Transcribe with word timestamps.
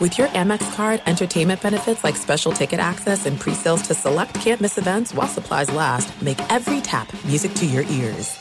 With 0.00 0.16
your 0.16 0.28
Amex 0.28 0.74
card, 0.74 1.02
entertainment 1.04 1.60
benefits 1.60 2.02
like 2.02 2.16
special 2.16 2.52
ticket 2.52 2.80
access 2.80 3.26
and 3.26 3.38
pre-sales 3.38 3.82
to 3.82 3.92
select 3.92 4.32
campus 4.32 4.78
events 4.78 5.12
while 5.12 5.28
supplies 5.28 5.70
last, 5.70 6.22
make 6.22 6.40
every 6.50 6.80
tap 6.80 7.12
music 7.26 7.52
to 7.56 7.66
your 7.66 7.82
ears. 7.82 8.38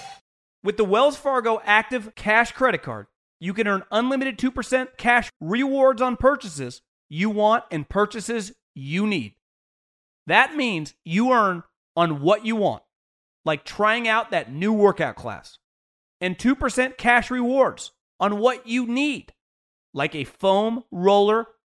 With 0.63 0.77
the 0.77 0.85
Wells 0.85 1.17
Fargo 1.17 1.61
Active 1.65 2.15
Cash 2.15 2.53
Credit 2.53 2.81
Card, 2.81 3.07
you 3.41 3.53
can 3.53 3.67
earn 3.67 3.83
unlimited 3.91 4.37
2% 4.37 4.95
cash 4.95 5.29
rewards 5.41 6.01
on 6.01 6.15
purchases 6.15 6.81
you 7.09 7.29
want 7.29 7.65
and 7.71 7.89
purchases 7.89 8.53
you 8.73 9.05
need. 9.05 9.35
That 10.27 10.55
means 10.55 10.93
you 11.03 11.33
earn 11.33 11.63
on 11.93 12.21
what 12.21 12.45
you 12.45 12.55
want, 12.55 12.83
like 13.43 13.65
trying 13.65 14.07
out 14.07 14.31
that 14.31 14.49
new 14.49 14.71
workout 14.71 15.17
class, 15.17 15.57
and 16.21 16.37
2% 16.37 16.95
cash 16.97 17.29
rewards 17.29 17.91
on 18.17 18.39
what 18.39 18.65
you 18.65 18.87
need 18.87 19.33
like 19.93 20.15
a 20.15 20.23
foam 20.23 20.83
roller 20.91 21.47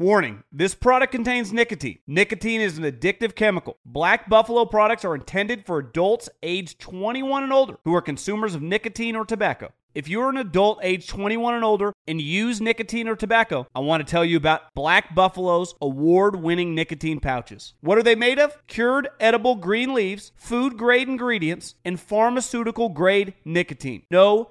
Warning 0.00 0.44
this 0.52 0.76
product 0.76 1.10
contains 1.10 1.52
nicotine. 1.52 1.98
Nicotine 2.06 2.60
is 2.60 2.78
an 2.78 2.84
addictive 2.84 3.34
chemical. 3.34 3.78
Black 3.84 4.28
Buffalo 4.28 4.64
products 4.64 5.04
are 5.04 5.16
intended 5.16 5.66
for 5.66 5.80
adults 5.80 6.28
aged 6.40 6.78
21 6.78 7.42
and 7.42 7.52
older 7.52 7.78
who 7.84 7.96
are 7.96 8.00
consumers 8.00 8.54
of 8.54 8.62
nicotine 8.62 9.16
or 9.16 9.24
tobacco. 9.24 9.72
If 9.96 10.06
you're 10.06 10.28
an 10.28 10.36
adult 10.36 10.78
age 10.84 11.08
21 11.08 11.54
and 11.54 11.64
older 11.64 11.92
and 12.06 12.20
use 12.20 12.60
nicotine 12.60 13.08
or 13.08 13.16
tobacco, 13.16 13.66
I 13.74 13.80
want 13.80 14.06
to 14.06 14.08
tell 14.08 14.24
you 14.24 14.36
about 14.36 14.72
Black 14.72 15.16
Buffalo's 15.16 15.74
award 15.82 16.36
winning 16.36 16.76
nicotine 16.76 17.18
pouches. 17.18 17.74
What 17.80 17.98
are 17.98 18.04
they 18.04 18.14
made 18.14 18.38
of? 18.38 18.64
Cured 18.68 19.08
edible 19.18 19.56
green 19.56 19.94
leaves, 19.94 20.30
food 20.36 20.76
grade 20.76 21.08
ingredients, 21.08 21.74
and 21.84 21.98
pharmaceutical 21.98 22.90
grade 22.90 23.34
nicotine. 23.44 24.04
No 24.12 24.50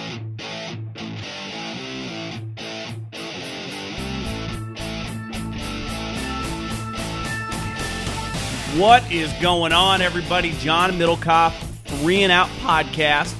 What 8.77 9.11
is 9.11 9.33
going 9.41 9.73
on, 9.73 10.01
everybody? 10.01 10.51
John 10.51 10.91
Middlekauff, 10.91 11.51
Three 11.83 12.23
and 12.23 12.31
Out 12.31 12.47
Podcast. 12.61 13.35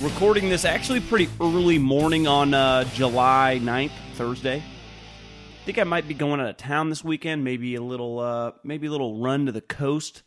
Recording 0.00 0.48
this 0.48 0.64
actually 0.64 1.00
pretty 1.00 1.28
early 1.40 1.80
morning 1.80 2.28
on 2.28 2.54
uh, 2.54 2.84
July 2.94 3.58
9th, 3.60 3.90
Thursday 4.14 4.58
I 4.58 5.64
think 5.64 5.78
I 5.80 5.84
might 5.84 6.06
be 6.06 6.14
going 6.14 6.40
out 6.40 6.46
of 6.48 6.56
town 6.56 6.90
this 6.90 7.02
weekend. 7.02 7.42
Maybe 7.42 7.74
a 7.74 7.82
little, 7.82 8.20
uh, 8.20 8.52
maybe 8.62 8.86
a 8.86 8.90
little 8.92 9.20
run 9.20 9.46
to 9.46 9.52
the 9.52 9.60
coast 9.60 10.22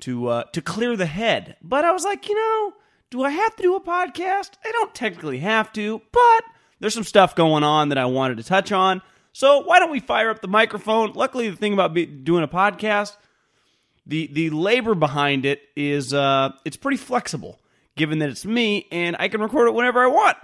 to 0.00 0.28
uh, 0.28 0.44
to 0.52 0.62
clear 0.62 0.96
the 0.96 1.06
head. 1.06 1.56
But 1.60 1.84
I 1.84 1.90
was 1.90 2.04
like, 2.04 2.28
you 2.28 2.36
know, 2.36 2.72
do 3.10 3.24
I 3.24 3.30
have 3.30 3.56
to 3.56 3.62
do 3.64 3.74
a 3.74 3.80
podcast? 3.80 4.52
I 4.64 4.70
don't 4.70 4.94
technically 4.94 5.38
have 5.40 5.72
to, 5.72 6.02
but 6.12 6.44
there's 6.78 6.94
some 6.94 7.02
stuff 7.02 7.34
going 7.34 7.64
on 7.64 7.88
that 7.88 7.98
I 7.98 8.04
wanted 8.04 8.36
to 8.36 8.44
touch 8.44 8.70
on. 8.70 9.02
So 9.32 9.64
why 9.64 9.80
don't 9.80 9.90
we 9.90 9.98
fire 9.98 10.30
up 10.30 10.40
the 10.40 10.46
microphone? 10.46 11.14
Luckily, 11.14 11.50
the 11.50 11.56
thing 11.56 11.72
about 11.72 11.94
doing 11.94 12.44
a 12.44 12.48
podcast, 12.48 13.16
the 14.06 14.28
the 14.28 14.50
labor 14.50 14.94
behind 14.94 15.44
it 15.44 15.62
is 15.74 16.14
uh, 16.14 16.52
it's 16.64 16.76
pretty 16.76 16.96
flexible, 16.96 17.58
given 17.96 18.20
that 18.20 18.28
it's 18.28 18.44
me 18.44 18.86
and 18.92 19.16
I 19.18 19.28
can 19.28 19.40
record 19.40 19.68
it 19.68 19.74
whenever 19.74 20.02
I 20.02 20.06
want. 20.06 20.36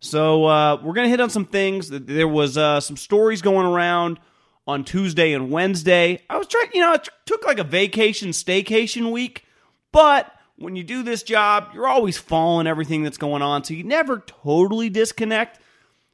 So 0.00 0.44
uh, 0.44 0.80
we're 0.82 0.92
gonna 0.92 1.08
hit 1.08 1.20
on 1.20 1.30
some 1.30 1.46
things. 1.46 1.88
There 1.88 2.28
was 2.28 2.58
uh, 2.58 2.80
some 2.80 2.96
stories 2.96 3.42
going 3.42 3.66
around 3.66 4.20
on 4.66 4.84
Tuesday 4.84 5.32
and 5.32 5.50
Wednesday. 5.50 6.22
I 6.28 6.36
was 6.36 6.46
trying, 6.46 6.68
you 6.74 6.80
know, 6.80 6.92
it 6.92 7.08
took 7.24 7.46
like 7.46 7.58
a 7.58 7.64
vacation, 7.64 8.30
staycation 8.30 9.10
week, 9.12 9.44
but 9.92 10.30
when 10.56 10.74
you 10.74 10.82
do 10.82 11.02
this 11.02 11.22
job, 11.22 11.68
you're 11.74 11.86
always 11.86 12.18
following 12.18 12.66
everything 12.66 13.02
that's 13.02 13.18
going 13.18 13.42
on, 13.42 13.64
so 13.64 13.74
you 13.74 13.84
never 13.84 14.18
totally 14.26 14.90
disconnect. 14.90 15.60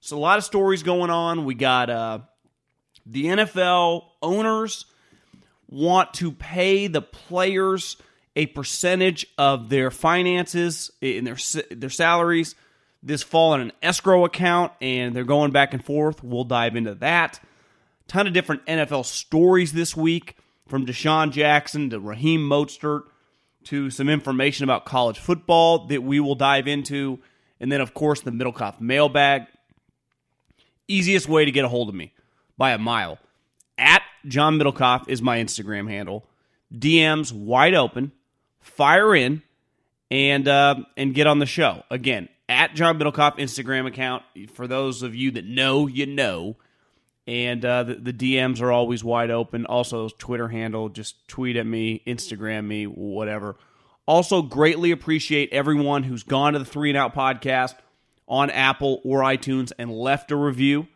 So 0.01 0.17
a 0.17 0.19
lot 0.19 0.39
of 0.39 0.45
stories 0.45 0.83
going 0.83 1.11
on. 1.11 1.45
We 1.45 1.55
got 1.55 1.89
uh, 1.89 2.19
the 3.07 3.27
NFL 3.27 4.05
owners 4.21 4.87
want 5.73 6.15
to 6.15 6.31
pay 6.31 6.87
the 6.87 7.03
players 7.03 7.97
a 8.37 8.47
percentage 8.47 9.27
of 9.37 9.69
their 9.69 9.91
finances 9.91 10.91
eh, 11.03 11.19
in 11.19 11.25
their 11.25 11.37
their 11.71 11.91
salaries 11.91 12.55
this 13.03 13.23
fall 13.23 13.55
in 13.55 13.61
an 13.61 13.73
escrow 13.83 14.25
account, 14.25 14.73
and 14.81 15.15
they're 15.15 15.25
going 15.25 15.51
back 15.51 15.75
and 15.75 15.85
forth. 15.85 16.23
We'll 16.23 16.45
dive 16.45 16.77
into 16.77 16.95
that. 16.97 17.41
Ton 18.07 18.27
of 18.27 18.33
different 18.33 18.65
NFL 18.67 19.07
stories 19.07 19.73
this 19.73 19.97
week, 19.97 20.37
from 20.69 20.87
DeSean 20.87 21.33
Jackson 21.33 21.91
to 21.91 21.99
Raheem 21.99 22.41
Mostert 22.41 23.03
to 23.65 23.91
some 23.91 24.09
information 24.09 24.65
about 24.65 24.85
college 24.85 25.19
football 25.19 25.87
that 25.87 26.03
we 26.03 26.21
will 26.21 26.35
dive 26.35 26.69
into, 26.69 27.19
and 27.59 27.73
then 27.73 27.81
of 27.81 27.95
course 27.95 28.21
the 28.21 28.31
Middlekauff 28.31 28.81
mailbag. 28.81 29.47
Easiest 30.87 31.29
way 31.29 31.45
to 31.45 31.51
get 31.51 31.65
a 31.65 31.69
hold 31.69 31.89
of 31.89 31.95
me 31.95 32.13
by 32.57 32.73
a 32.73 32.79
mile. 32.79 33.19
At 33.79 34.03
John 34.27 34.59
Middlekauff 34.59 35.09
is 35.09 35.23
my 35.23 35.39
Instagram 35.39 35.89
handle. 35.89 36.27
DMs 36.73 37.33
wide 37.33 37.75
open. 37.75 38.13
Fire 38.61 39.15
in 39.15 39.43
and 40.11 40.47
uh, 40.47 40.77
and 40.97 41.15
get 41.15 41.27
on 41.27 41.39
the 41.39 41.47
show. 41.47 41.83
Again, 41.91 42.29
at 42.49 42.75
John 42.75 42.99
Middlekauff 42.99 43.39
Instagram 43.39 43.87
account. 43.87 44.23
For 44.53 44.67
those 44.67 45.03
of 45.03 45.15
you 45.15 45.33
that 45.33 45.47
know, 45.47 45.87
you 45.87 46.07
know. 46.07 46.57
And 47.25 47.65
uh, 47.65 47.85
the, 47.85 47.95
the, 47.95 48.13
DMs 48.13 48.61
are 48.61 48.73
always 48.73 49.05
wide 49.05 49.31
open. 49.31 49.65
Also, 49.67 50.09
Twitter 50.09 50.49
handle, 50.49 50.89
just 50.89 51.29
tweet 51.29 51.57
at 51.57 51.65
me, 51.65 52.03
Instagram 52.05 52.67
me, 52.67 52.89
whatever. 52.89 53.57
Also, 54.07 54.43
greatly 54.43 54.91
appreciate 54.91 55.53
everyone 55.53 56.03
who's 56.03 56.25
gone 56.25 56.55
to 56.55 56.59
the 56.59 56.65
Three 56.65 56.91
and 56.91 56.99
Out 56.99 57.15
podcast 57.15 57.77
on 58.27 58.51
Apple 58.51 59.01
or 59.05 59.21
iTunes 59.21 59.71
and 59.79 59.93
left 59.93 60.33
a 60.33 60.37
review. 60.37 60.89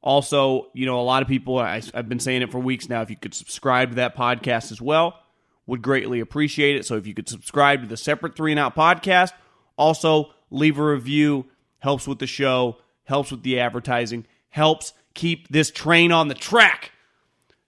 Also, 0.00 0.68
you 0.74 0.86
know, 0.86 1.00
a 1.00 1.02
lot 1.02 1.22
of 1.22 1.28
people, 1.28 1.58
I, 1.58 1.82
I've 1.92 2.08
been 2.08 2.20
saying 2.20 2.42
it 2.42 2.52
for 2.52 2.58
weeks 2.58 2.88
now, 2.88 3.02
if 3.02 3.10
you 3.10 3.16
could 3.16 3.34
subscribe 3.34 3.90
to 3.90 3.94
that 3.96 4.16
podcast 4.16 4.70
as 4.70 4.80
well, 4.80 5.18
would 5.66 5.82
greatly 5.82 6.20
appreciate 6.20 6.76
it. 6.76 6.86
So 6.86 6.96
if 6.96 7.06
you 7.06 7.14
could 7.14 7.28
subscribe 7.28 7.82
to 7.82 7.88
the 7.88 7.96
separate 7.96 8.36
Three 8.36 8.52
and 8.52 8.58
Out 8.58 8.74
podcast, 8.74 9.32
also 9.76 10.32
leave 10.50 10.78
a 10.78 10.84
review, 10.84 11.46
helps 11.80 12.06
with 12.06 12.18
the 12.20 12.26
show, 12.26 12.78
helps 13.04 13.30
with 13.30 13.42
the 13.42 13.60
advertising, 13.60 14.26
helps 14.50 14.92
keep 15.14 15.48
this 15.48 15.70
train 15.70 16.12
on 16.12 16.28
the 16.28 16.34
track 16.34 16.92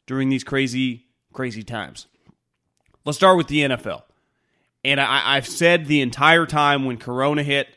during 0.07 0.29
these 0.29 0.45
crazy, 0.45 1.07
crazy 1.33 1.63
times. 1.63 2.07
Let's 3.05 3.19
start 3.19 3.37
with 3.37 3.49
the 3.49 3.61
NFL. 3.61 4.03
And 4.85 4.99
I, 4.99 5.35
have 5.35 5.47
said 5.47 5.87
the 5.87 6.01
entire 6.01 6.47
time 6.47 6.85
when 6.85 6.97
Corona 6.97 7.43
hit, 7.43 7.69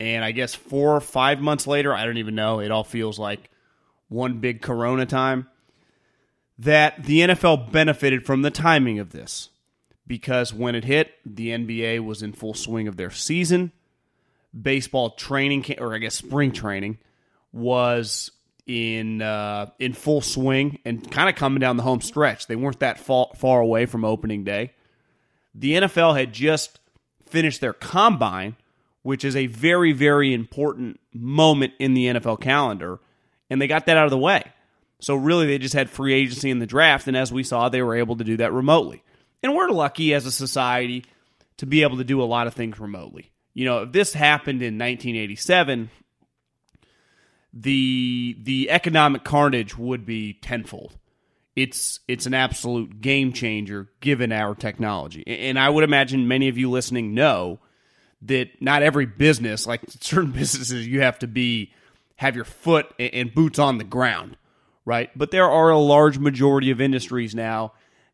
and 0.00 0.24
I 0.24 0.32
guess 0.32 0.54
four 0.54 0.96
or 0.96 1.00
five 1.00 1.40
months 1.40 1.68
later, 1.68 1.94
I 1.94 2.04
don't 2.04 2.16
even 2.16 2.34
know, 2.34 2.60
it 2.60 2.72
all 2.72 2.82
feels 2.82 3.18
like 3.18 3.48
one 4.12 4.38
big 4.38 4.62
Corona 4.62 5.06
time, 5.06 5.48
that 6.58 7.04
the 7.04 7.20
NFL 7.20 7.72
benefited 7.72 8.24
from 8.24 8.42
the 8.42 8.50
timing 8.50 8.98
of 8.98 9.10
this. 9.10 9.48
Because 10.06 10.52
when 10.52 10.74
it 10.74 10.84
hit, 10.84 11.12
the 11.24 11.48
NBA 11.48 12.04
was 12.04 12.22
in 12.22 12.32
full 12.32 12.54
swing 12.54 12.88
of 12.88 12.96
their 12.96 13.10
season 13.10 13.72
baseball 14.60 15.10
training 15.10 15.64
or 15.78 15.94
I 15.94 15.98
guess 15.98 16.14
spring 16.14 16.52
training 16.52 16.98
was 17.52 18.30
in 18.66 19.22
uh, 19.22 19.70
in 19.78 19.92
full 19.92 20.20
swing 20.20 20.78
and 20.84 21.10
kind 21.10 21.28
of 21.28 21.34
coming 21.34 21.60
down 21.60 21.76
the 21.76 21.82
home 21.82 22.00
stretch. 22.00 22.46
They 22.46 22.56
weren't 22.56 22.80
that 22.80 22.98
far, 22.98 23.28
far 23.34 23.60
away 23.60 23.86
from 23.86 24.04
opening 24.04 24.44
day. 24.44 24.72
The 25.54 25.74
NFL 25.74 26.16
had 26.16 26.32
just 26.32 26.78
finished 27.26 27.60
their 27.60 27.72
combine, 27.72 28.56
which 29.02 29.24
is 29.24 29.36
a 29.36 29.46
very 29.46 29.92
very 29.92 30.32
important 30.32 31.00
moment 31.12 31.72
in 31.78 31.94
the 31.94 32.06
NFL 32.06 32.40
calendar, 32.40 33.00
and 33.52 33.60
they 33.60 33.66
got 33.66 33.84
that 33.86 33.98
out 33.98 34.06
of 34.06 34.10
the 34.10 34.18
way. 34.18 34.42
So 35.00 35.14
really, 35.14 35.46
they 35.46 35.58
just 35.58 35.74
had 35.74 35.90
free 35.90 36.14
agency 36.14 36.50
in 36.50 36.58
the 36.58 36.66
draft, 36.66 37.06
and 37.06 37.16
as 37.16 37.30
we 37.30 37.42
saw, 37.42 37.68
they 37.68 37.82
were 37.82 37.94
able 37.94 38.16
to 38.16 38.24
do 38.24 38.38
that 38.38 38.52
remotely. 38.52 39.02
And 39.42 39.54
we're 39.54 39.68
lucky 39.68 40.14
as 40.14 40.24
a 40.24 40.32
society 40.32 41.04
to 41.58 41.66
be 41.66 41.82
able 41.82 41.98
to 41.98 42.04
do 42.04 42.22
a 42.22 42.24
lot 42.24 42.46
of 42.46 42.54
things 42.54 42.80
remotely. 42.80 43.30
You 43.52 43.66
know, 43.66 43.82
if 43.82 43.92
this 43.92 44.14
happened 44.14 44.62
in 44.62 44.78
1987, 44.78 45.90
the 47.52 48.38
the 48.40 48.70
economic 48.70 49.22
carnage 49.22 49.76
would 49.76 50.06
be 50.06 50.32
tenfold. 50.32 50.96
It's 51.54 52.00
it's 52.08 52.24
an 52.24 52.32
absolute 52.32 53.02
game 53.02 53.34
changer 53.34 53.90
given 54.00 54.32
our 54.32 54.54
technology. 54.54 55.24
And 55.26 55.58
I 55.58 55.68
would 55.68 55.84
imagine 55.84 56.26
many 56.26 56.48
of 56.48 56.56
you 56.56 56.70
listening 56.70 57.12
know 57.12 57.58
that 58.22 58.62
not 58.62 58.82
every 58.82 59.04
business, 59.04 59.66
like 59.66 59.82
certain 60.00 60.30
businesses, 60.30 60.86
you 60.86 61.02
have 61.02 61.18
to 61.18 61.26
be 61.26 61.74
have 62.22 62.36
your 62.36 62.44
foot 62.44 62.86
and 62.98 63.34
boots 63.34 63.58
on 63.58 63.78
the 63.78 63.84
ground, 63.84 64.36
right? 64.84 65.10
But 65.16 65.32
there 65.32 65.50
are 65.50 65.70
a 65.70 65.78
large 65.78 66.18
majority 66.18 66.70
of 66.70 66.80
industries 66.80 67.34
now 67.34 67.72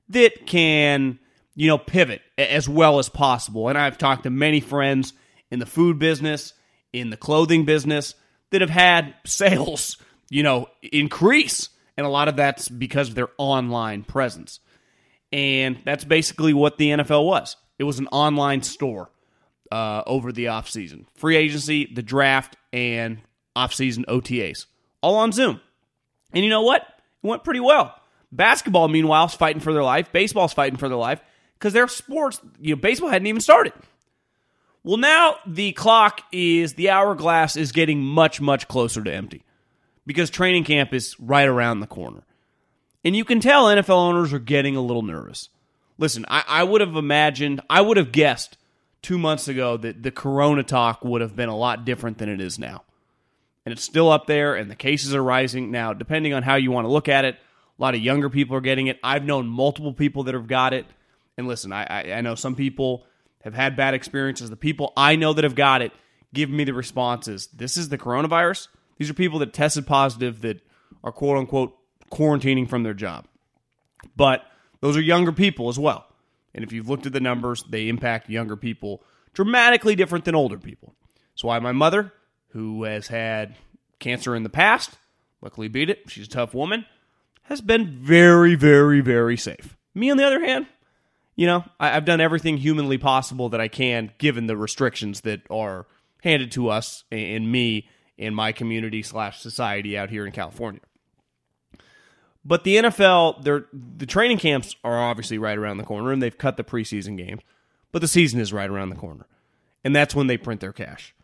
that 0.08 0.46
can, 0.46 1.18
you 1.54 1.68
know, 1.68 1.76
pivot 1.76 2.22
as 2.38 2.68
well 2.68 2.98
as 2.98 3.10
possible. 3.10 3.68
And 3.68 3.76
I've 3.76 3.98
talked 3.98 4.22
to 4.22 4.30
many 4.30 4.60
friends 4.60 5.12
in 5.50 5.58
the 5.58 5.66
food 5.66 5.98
business, 5.98 6.54
in 6.90 7.10
the 7.10 7.18
clothing 7.18 7.66
business 7.66 8.14
that 8.50 8.62
have 8.62 8.70
had 8.70 9.14
sales, 9.26 9.98
you 10.30 10.42
know, 10.42 10.68
increase. 10.82 11.68
And 11.98 12.06
a 12.06 12.10
lot 12.10 12.28
of 12.28 12.36
that's 12.36 12.68
because 12.68 13.10
of 13.10 13.14
their 13.14 13.28
online 13.36 14.04
presence. 14.04 14.60
And 15.32 15.80
that's 15.84 16.04
basically 16.04 16.54
what 16.54 16.78
the 16.78 16.90
NFL 16.90 17.26
was. 17.26 17.56
It 17.78 17.84
was 17.84 17.98
an 17.98 18.06
online 18.06 18.62
store 18.62 19.10
uh, 19.70 20.02
over 20.06 20.32
the 20.32 20.46
offseason. 20.46 21.04
Free 21.14 21.36
agency, 21.36 21.90
the 21.92 22.02
draft, 22.02 22.56
and 22.72 23.20
offseason 23.66 24.04
OTAs. 24.06 24.66
All 25.00 25.16
on 25.16 25.32
Zoom. 25.32 25.60
And 26.32 26.44
you 26.44 26.50
know 26.50 26.62
what? 26.62 26.82
It 26.82 27.26
went 27.26 27.44
pretty 27.44 27.60
well. 27.60 27.94
Basketball, 28.30 28.88
meanwhile, 28.88 29.26
is 29.26 29.34
fighting 29.34 29.60
for 29.60 29.72
their 29.72 29.82
life. 29.82 30.12
Baseball's 30.12 30.52
fighting 30.52 30.78
for 30.78 30.88
their 30.88 30.98
life 30.98 31.20
because 31.54 31.72
their 31.72 31.88
sports, 31.88 32.40
you 32.60 32.74
know, 32.74 32.80
baseball 32.80 33.08
hadn't 33.08 33.26
even 33.26 33.40
started. 33.40 33.72
Well, 34.84 34.96
now 34.96 35.36
the 35.46 35.72
clock 35.72 36.22
is, 36.32 36.74
the 36.74 36.90
hourglass 36.90 37.56
is 37.56 37.72
getting 37.72 38.00
much, 38.00 38.40
much 38.40 38.68
closer 38.68 39.02
to 39.02 39.12
empty 39.12 39.44
because 40.06 40.30
training 40.30 40.64
camp 40.64 40.94
is 40.94 41.18
right 41.20 41.48
around 41.48 41.80
the 41.80 41.86
corner. 41.86 42.22
And 43.04 43.16
you 43.16 43.24
can 43.24 43.40
tell 43.40 43.66
NFL 43.66 43.90
owners 43.90 44.32
are 44.32 44.38
getting 44.38 44.76
a 44.76 44.80
little 44.80 45.02
nervous. 45.02 45.48
Listen, 45.98 46.24
I, 46.28 46.44
I 46.46 46.62
would 46.64 46.80
have 46.80 46.96
imagined, 46.96 47.60
I 47.68 47.80
would 47.80 47.96
have 47.96 48.12
guessed 48.12 48.56
two 49.02 49.18
months 49.18 49.48
ago 49.48 49.76
that 49.76 50.02
the 50.02 50.10
corona 50.10 50.62
talk 50.62 51.04
would 51.04 51.20
have 51.20 51.36
been 51.36 51.48
a 51.48 51.56
lot 51.56 51.84
different 51.84 52.18
than 52.18 52.28
it 52.28 52.40
is 52.40 52.58
now. 52.58 52.82
And 53.68 53.74
it's 53.74 53.84
still 53.84 54.10
up 54.10 54.26
there, 54.26 54.54
and 54.54 54.70
the 54.70 54.74
cases 54.74 55.14
are 55.14 55.22
rising. 55.22 55.70
Now, 55.70 55.92
depending 55.92 56.32
on 56.32 56.42
how 56.42 56.54
you 56.54 56.70
want 56.70 56.86
to 56.86 56.90
look 56.90 57.06
at 57.06 57.26
it, 57.26 57.34
a 57.34 57.82
lot 57.82 57.94
of 57.94 58.00
younger 58.00 58.30
people 58.30 58.56
are 58.56 58.62
getting 58.62 58.86
it. 58.86 58.98
I've 59.04 59.26
known 59.26 59.46
multiple 59.46 59.92
people 59.92 60.22
that 60.22 60.32
have 60.32 60.46
got 60.46 60.72
it. 60.72 60.86
And 61.36 61.46
listen, 61.46 61.70
I, 61.70 61.82
I, 61.84 62.12
I 62.14 62.20
know 62.22 62.34
some 62.34 62.54
people 62.54 63.04
have 63.44 63.52
had 63.52 63.76
bad 63.76 63.92
experiences. 63.92 64.48
The 64.48 64.56
people 64.56 64.94
I 64.96 65.16
know 65.16 65.34
that 65.34 65.44
have 65.44 65.54
got 65.54 65.82
it 65.82 65.92
give 66.32 66.48
me 66.48 66.64
the 66.64 66.72
responses. 66.72 67.48
This 67.48 67.76
is 67.76 67.90
the 67.90 67.98
coronavirus. 67.98 68.68
These 68.96 69.10
are 69.10 69.14
people 69.14 69.38
that 69.40 69.52
tested 69.52 69.86
positive 69.86 70.40
that 70.40 70.62
are 71.04 71.12
quote 71.12 71.36
unquote 71.36 71.76
quarantining 72.10 72.66
from 72.66 72.84
their 72.84 72.94
job. 72.94 73.26
But 74.16 74.44
those 74.80 74.96
are 74.96 75.02
younger 75.02 75.32
people 75.32 75.68
as 75.68 75.78
well. 75.78 76.06
And 76.54 76.64
if 76.64 76.72
you've 76.72 76.88
looked 76.88 77.04
at 77.04 77.12
the 77.12 77.20
numbers, 77.20 77.64
they 77.68 77.90
impact 77.90 78.30
younger 78.30 78.56
people 78.56 79.02
dramatically 79.34 79.94
different 79.94 80.24
than 80.24 80.34
older 80.34 80.56
people. 80.56 80.94
That's 81.34 81.44
why 81.44 81.58
my 81.58 81.72
mother, 81.72 82.14
who 82.48 82.84
has 82.84 83.08
had 83.08 83.56
cancer 83.98 84.34
in 84.34 84.42
the 84.42 84.48
past, 84.48 84.98
luckily 85.40 85.68
beat 85.68 85.90
it, 85.90 86.04
she's 86.08 86.26
a 86.26 86.30
tough 86.30 86.54
woman, 86.54 86.86
has 87.44 87.60
been 87.60 87.98
very, 88.00 88.54
very, 88.54 89.00
very 89.00 89.36
safe. 89.36 89.76
Me, 89.94 90.10
on 90.10 90.16
the 90.16 90.26
other 90.26 90.44
hand, 90.44 90.66
you 91.34 91.46
know, 91.46 91.64
I, 91.78 91.90
have 91.90 92.04
done 92.04 92.20
everything 92.20 92.56
humanly 92.56 92.98
possible 92.98 93.48
that 93.50 93.60
I 93.60 93.68
can, 93.68 94.12
given 94.18 94.46
the 94.46 94.56
restrictions 94.56 95.20
that 95.22 95.42
are 95.50 95.86
handed 96.22 96.52
to 96.52 96.68
us 96.68 97.04
and 97.10 97.50
me 97.50 97.88
in 98.16 98.34
my 98.34 98.52
community 98.52 99.02
slash 99.02 99.40
society 99.40 99.96
out 99.96 100.10
here 100.10 100.26
in 100.26 100.32
California. 100.32 100.80
But 102.44 102.64
the 102.64 102.76
NFL, 102.76 103.66
the 103.98 104.06
training 104.06 104.38
camps 104.38 104.74
are 104.82 104.98
obviously 104.98 105.38
right 105.38 105.56
around 105.56 105.76
the 105.76 105.84
corner, 105.84 106.12
and 106.12 106.22
they've 106.22 106.36
cut 106.36 106.56
the 106.56 106.64
preseason 106.64 107.16
games. 107.16 107.42
But 107.92 108.00
the 108.00 108.08
season 108.08 108.40
is 108.40 108.52
right 108.52 108.68
around 108.68 108.90
the 108.90 108.96
corner, 108.96 109.26
and 109.84 109.94
that's 109.94 110.14
when 110.14 110.26
they 110.26 110.36
print 110.36 110.60
their 110.60 110.72
cash, 110.72 111.14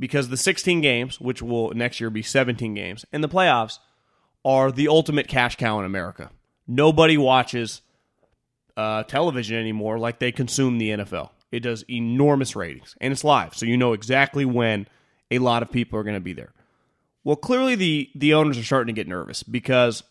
because 0.00 0.30
the 0.30 0.36
16 0.36 0.80
games, 0.80 1.20
which 1.20 1.42
will 1.42 1.70
next 1.72 2.00
year 2.00 2.10
be 2.10 2.22
17 2.22 2.74
games, 2.74 3.04
and 3.12 3.22
the 3.22 3.28
playoffs 3.28 3.78
are 4.44 4.72
the 4.72 4.88
ultimate 4.88 5.28
cash 5.28 5.56
cow 5.56 5.78
in 5.78 5.84
America. 5.84 6.30
Nobody 6.66 7.18
watches 7.18 7.82
uh, 8.76 9.02
television 9.04 9.58
anymore 9.58 9.98
like 9.98 10.18
they 10.18 10.32
consume 10.32 10.78
the 10.78 10.90
NFL. 10.90 11.30
It 11.52 11.60
does 11.60 11.84
enormous 11.90 12.56
ratings, 12.56 12.96
and 13.00 13.12
it's 13.12 13.24
live, 13.24 13.54
so 13.54 13.66
you 13.66 13.76
know 13.76 13.92
exactly 13.92 14.44
when 14.44 14.88
a 15.30 15.38
lot 15.38 15.62
of 15.62 15.70
people 15.70 15.98
are 15.98 16.04
going 16.04 16.14
to 16.14 16.20
be 16.20 16.32
there. 16.32 16.54
Well, 17.22 17.36
clearly 17.36 17.74
the 17.74 18.08
the 18.14 18.34
owners 18.34 18.56
are 18.56 18.64
starting 18.64 18.94
to 18.94 18.98
get 18.98 19.08
nervous 19.08 19.42
because 19.42 20.02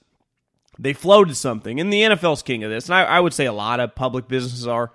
they 0.77 0.93
floated 0.93 1.35
something, 1.35 1.79
and 1.79 1.91
the 1.91 2.01
NFL's 2.01 2.43
king 2.43 2.63
of 2.63 2.69
this, 2.69 2.85
and 2.85 2.95
I, 2.95 3.03
I 3.03 3.19
would 3.19 3.33
say 3.33 3.45
a 3.45 3.53
lot 3.53 3.79
of 3.79 3.95
public 3.95 4.27
businesses 4.27 4.67
are 4.67 4.91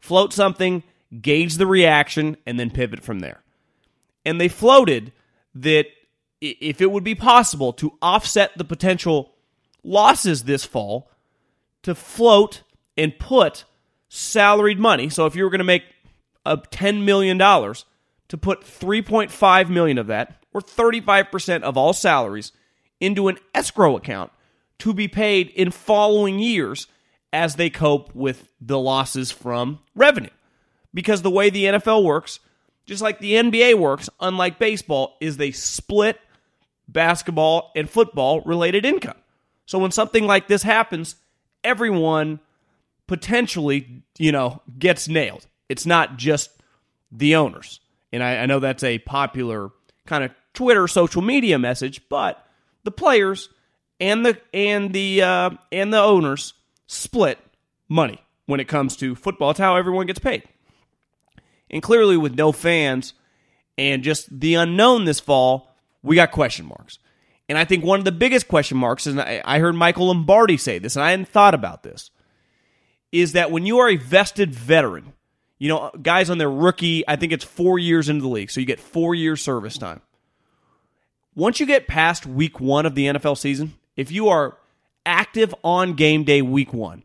float 0.00 0.32
something, 0.32 0.82
gauge 1.22 1.54
the 1.54 1.66
reaction, 1.66 2.36
and 2.44 2.60
then 2.60 2.70
pivot 2.70 3.02
from 3.02 3.20
there. 3.20 3.43
And 4.24 4.40
they 4.40 4.48
floated 4.48 5.12
that 5.54 5.86
if 6.40 6.80
it 6.80 6.90
would 6.90 7.04
be 7.04 7.14
possible 7.14 7.72
to 7.74 7.96
offset 8.02 8.56
the 8.56 8.64
potential 8.64 9.34
losses 9.82 10.44
this 10.44 10.64
fall, 10.64 11.10
to 11.82 11.94
float 11.94 12.62
and 12.96 13.18
put 13.18 13.64
salaried 14.08 14.78
money. 14.78 15.08
So 15.08 15.26
if 15.26 15.36
you 15.36 15.44
were 15.44 15.50
going 15.50 15.58
to 15.58 15.64
make 15.64 15.84
a 16.46 16.56
$10 16.56 17.04
million, 17.04 17.38
to 17.38 18.38
put 18.38 18.62
3.5 18.62 19.68
million 19.68 19.98
of 19.98 20.06
that, 20.08 20.42
or 20.52 20.60
35% 20.60 21.62
of 21.62 21.76
all 21.76 21.92
salaries, 21.92 22.52
into 23.00 23.28
an 23.28 23.38
escrow 23.54 23.96
account 23.96 24.32
to 24.78 24.94
be 24.94 25.08
paid 25.08 25.48
in 25.50 25.70
following 25.70 26.38
years 26.38 26.86
as 27.32 27.56
they 27.56 27.68
cope 27.68 28.14
with 28.14 28.48
the 28.60 28.78
losses 28.78 29.30
from 29.30 29.80
revenue. 29.94 30.30
Because 30.92 31.22
the 31.22 31.30
way 31.30 31.50
the 31.50 31.64
NFL 31.64 32.04
works, 32.04 32.38
just 32.86 33.02
like 33.02 33.18
the 33.18 33.34
NBA 33.34 33.78
works, 33.78 34.10
unlike 34.20 34.58
baseball, 34.58 35.16
is 35.20 35.36
they 35.36 35.50
split 35.50 36.20
basketball 36.88 37.72
and 37.74 37.88
football 37.88 38.42
related 38.42 38.84
income. 38.84 39.16
So 39.66 39.78
when 39.78 39.90
something 39.90 40.26
like 40.26 40.48
this 40.48 40.62
happens, 40.62 41.16
everyone 41.62 42.40
potentially, 43.06 44.02
you 44.18 44.32
know, 44.32 44.60
gets 44.78 45.08
nailed. 45.08 45.46
It's 45.68 45.86
not 45.86 46.16
just 46.16 46.50
the 47.10 47.36
owners. 47.36 47.80
And 48.12 48.22
I, 48.22 48.38
I 48.38 48.46
know 48.46 48.60
that's 48.60 48.84
a 48.84 48.98
popular 48.98 49.70
kind 50.06 50.24
of 50.24 50.30
Twitter 50.52 50.86
social 50.86 51.22
media 51.22 51.58
message, 51.58 52.02
but 52.08 52.46
the 52.84 52.90
players 52.90 53.48
and 53.98 54.24
the 54.24 54.38
and 54.52 54.92
the 54.92 55.22
uh, 55.22 55.50
and 55.72 55.92
the 55.92 56.00
owners 56.00 56.54
split 56.86 57.38
money 57.88 58.20
when 58.46 58.60
it 58.60 58.68
comes 58.68 58.96
to 58.96 59.14
football. 59.14 59.50
It's 59.50 59.60
how 59.60 59.76
everyone 59.76 60.06
gets 60.06 60.18
paid. 60.18 60.44
And 61.74 61.82
clearly, 61.82 62.16
with 62.16 62.36
no 62.36 62.52
fans 62.52 63.14
and 63.76 64.04
just 64.04 64.28
the 64.40 64.54
unknown 64.54 65.04
this 65.04 65.18
fall, 65.18 65.74
we 66.04 66.14
got 66.14 66.30
question 66.30 66.66
marks. 66.66 67.00
And 67.48 67.58
I 67.58 67.64
think 67.64 67.84
one 67.84 67.98
of 67.98 68.04
the 68.04 68.12
biggest 68.12 68.46
question 68.46 68.78
marks, 68.78 69.06
and 69.06 69.20
I 69.20 69.58
heard 69.58 69.74
Michael 69.74 70.06
Lombardi 70.06 70.56
say 70.56 70.78
this, 70.78 70.94
and 70.94 71.04
I 71.04 71.10
hadn't 71.10 71.28
thought 71.28 71.52
about 71.52 71.82
this, 71.82 72.12
is 73.10 73.32
that 73.32 73.50
when 73.50 73.66
you 73.66 73.78
are 73.78 73.88
a 73.90 73.96
vested 73.96 74.54
veteran, 74.54 75.12
you 75.58 75.68
know, 75.68 75.90
guys 76.00 76.30
on 76.30 76.38
their 76.38 76.50
rookie, 76.50 77.06
I 77.08 77.16
think 77.16 77.32
it's 77.32 77.44
four 77.44 77.78
years 77.78 78.08
into 78.08 78.22
the 78.22 78.28
league, 78.28 78.52
so 78.52 78.60
you 78.60 78.66
get 78.66 78.80
four 78.80 79.14
years 79.14 79.42
service 79.42 79.76
time. 79.76 80.00
Once 81.34 81.58
you 81.58 81.66
get 81.66 81.88
past 81.88 82.24
week 82.24 82.60
one 82.60 82.86
of 82.86 82.94
the 82.94 83.06
NFL 83.06 83.36
season, 83.36 83.74
if 83.96 84.12
you 84.12 84.28
are 84.28 84.56
active 85.04 85.52
on 85.64 85.94
game 85.94 86.22
day 86.22 86.40
week 86.40 86.72
one, 86.72 87.02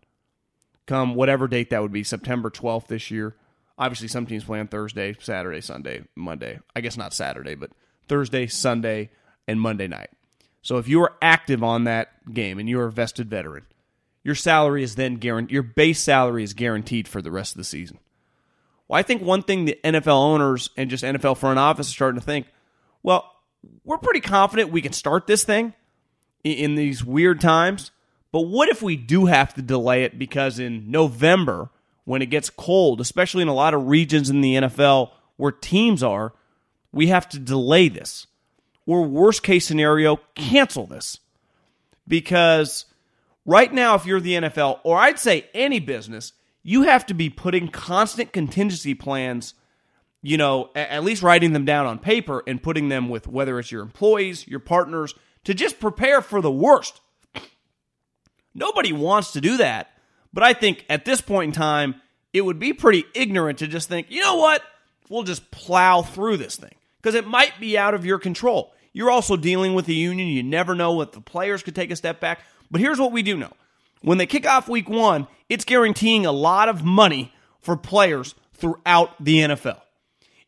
come 0.85 1.15
whatever 1.15 1.47
date 1.47 1.71
that 1.71 1.81
would 1.81 1.91
be, 1.91 2.03
September 2.03 2.51
12th 2.51 2.85
this 2.87 3.09
year. 3.09 3.35
Obviously, 3.79 4.09
some 4.09 4.25
teams 4.25 4.43
play 4.43 4.59
on 4.59 4.67
Thursday, 4.67 5.15
Saturday, 5.19 5.61
Sunday, 5.61 6.03
Monday. 6.15 6.59
I 6.75 6.81
guess 6.81 6.97
not 6.97 7.13
Saturday, 7.13 7.55
but 7.55 7.71
Thursday, 8.09 8.45
Sunday, 8.45 9.09
and 9.47 9.59
Monday 9.59 9.87
night. 9.87 10.09
So 10.61 10.77
if 10.77 10.87
you 10.89 11.01
are 11.01 11.13
active 11.21 11.63
on 11.63 11.85
that 11.85 12.33
game 12.33 12.59
and 12.59 12.67
you're 12.67 12.87
a 12.87 12.91
vested 12.91 13.29
veteran, 13.29 13.65
your 14.23 14.35
salary 14.35 14.83
is 14.83 14.95
then 14.95 15.15
guaranteed. 15.15 15.53
Your 15.53 15.63
base 15.63 16.01
salary 16.01 16.43
is 16.43 16.53
guaranteed 16.53 17.07
for 17.07 17.21
the 17.21 17.31
rest 17.31 17.53
of 17.53 17.57
the 17.57 17.63
season. 17.63 17.99
Well, 18.87 18.99
I 18.99 19.03
think 19.03 19.21
one 19.21 19.43
thing 19.43 19.65
the 19.65 19.79
NFL 19.83 20.07
owners 20.07 20.69
and 20.75 20.89
just 20.89 21.03
NFL 21.03 21.37
front 21.37 21.57
office 21.57 21.89
are 21.89 21.93
starting 21.93 22.19
to 22.19 22.25
think, 22.25 22.47
well, 23.01 23.31
we're 23.85 23.97
pretty 23.97 24.19
confident 24.19 24.71
we 24.71 24.81
can 24.81 24.93
start 24.93 25.25
this 25.25 25.43
thing 25.43 25.73
in 26.43 26.75
these 26.75 27.03
weird 27.03 27.39
times. 27.39 27.91
But 28.31 28.41
what 28.41 28.69
if 28.69 28.81
we 28.81 28.95
do 28.95 29.27
have 29.27 29.53
to 29.55 29.61
delay 29.61 30.03
it 30.03 30.19
because 30.19 30.59
in 30.59 30.91
November, 30.91 31.69
when 32.09 32.23
it 32.23 32.31
gets 32.31 32.49
cold, 32.49 32.99
especially 32.99 33.43
in 33.43 33.47
a 33.47 33.53
lot 33.53 33.75
of 33.75 33.85
regions 33.85 34.31
in 34.31 34.41
the 34.41 34.55
NFL 34.55 35.11
where 35.37 35.51
teams 35.51 36.01
are, 36.01 36.33
we 36.91 37.05
have 37.05 37.29
to 37.29 37.37
delay 37.37 37.87
this. 37.87 38.25
Or 38.87 39.03
worst 39.03 39.43
case 39.43 39.67
scenario, 39.67 40.19
cancel 40.33 40.87
this. 40.87 41.19
Because 42.07 42.85
right 43.45 43.71
now, 43.71 43.93
if 43.93 44.07
you're 44.07 44.19
the 44.19 44.33
NFL, 44.33 44.79
or 44.83 44.97
I'd 44.97 45.19
say 45.19 45.45
any 45.53 45.79
business, 45.79 46.33
you 46.63 46.81
have 46.81 47.05
to 47.05 47.13
be 47.13 47.29
putting 47.29 47.67
constant 47.67 48.33
contingency 48.33 48.95
plans, 48.95 49.53
you 50.23 50.37
know, 50.37 50.71
at 50.73 51.03
least 51.03 51.21
writing 51.21 51.53
them 51.53 51.65
down 51.65 51.85
on 51.85 51.99
paper 51.99 52.41
and 52.47 52.63
putting 52.63 52.89
them 52.89 53.09
with 53.09 53.27
whether 53.27 53.59
it's 53.59 53.71
your 53.71 53.83
employees, 53.83 54.47
your 54.47 54.59
partners, 54.59 55.13
to 55.43 55.53
just 55.53 55.79
prepare 55.79 56.23
for 56.23 56.41
the 56.41 56.51
worst. 56.51 57.01
Nobody 58.55 58.93
wants 58.93 59.33
to 59.33 59.41
do 59.41 59.57
that. 59.57 59.91
But 60.33 60.43
I 60.43 60.53
think 60.53 60.85
at 60.89 61.05
this 61.05 61.21
point 61.21 61.49
in 61.49 61.53
time, 61.53 61.95
it 62.33 62.41
would 62.41 62.59
be 62.59 62.73
pretty 62.73 63.05
ignorant 63.13 63.59
to 63.59 63.67
just 63.67 63.89
think, 63.89 64.07
you 64.09 64.21
know 64.21 64.35
what? 64.35 64.61
We'll 65.09 65.23
just 65.23 65.49
plow 65.51 66.01
through 66.01 66.37
this 66.37 66.55
thing 66.55 66.75
because 67.01 67.15
it 67.15 67.27
might 67.27 67.59
be 67.59 67.77
out 67.77 67.93
of 67.93 68.05
your 68.05 68.19
control. 68.19 68.73
You're 68.93 69.09
also 69.09 69.35
dealing 69.35 69.73
with 69.73 69.85
the 69.85 69.95
union. 69.95 70.27
You 70.27 70.43
never 70.43 70.75
know 70.75 70.93
what 70.93 71.13
the 71.13 71.21
players 71.21 71.63
could 71.63 71.75
take 71.75 71.91
a 71.91 71.95
step 71.95 72.19
back. 72.19 72.41
But 72.69 72.81
here's 72.81 72.99
what 72.99 73.11
we 73.11 73.23
do 73.23 73.37
know 73.37 73.51
when 74.01 74.17
they 74.17 74.25
kick 74.25 74.47
off 74.47 74.69
week 74.69 74.89
one, 74.89 75.27
it's 75.49 75.65
guaranteeing 75.65 76.25
a 76.25 76.31
lot 76.31 76.69
of 76.69 76.83
money 76.83 77.33
for 77.59 77.75
players 77.75 78.35
throughout 78.53 79.23
the 79.23 79.37
NFL. 79.39 79.81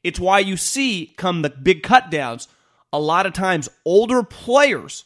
It's 0.03 0.19
why 0.19 0.39
you 0.39 0.57
see, 0.57 1.13
come 1.17 1.41
the 1.41 1.49
big 1.49 1.83
cut 1.83 2.09
downs, 2.09 2.47
a 2.93 2.99
lot 2.99 3.25
of 3.25 3.33
times 3.33 3.69
older 3.85 4.23
players 4.23 5.05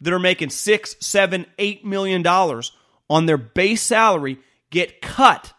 that 0.00 0.12
are 0.12 0.18
making 0.18 0.50
six, 0.50 0.96
seven, 1.00 1.46
eight 1.58 1.84
million 1.84 2.22
dollars 2.22 2.72
on 3.08 3.26
their 3.26 3.36
base 3.36 3.82
salary 3.82 4.38
get 4.70 5.00
cut 5.00 5.52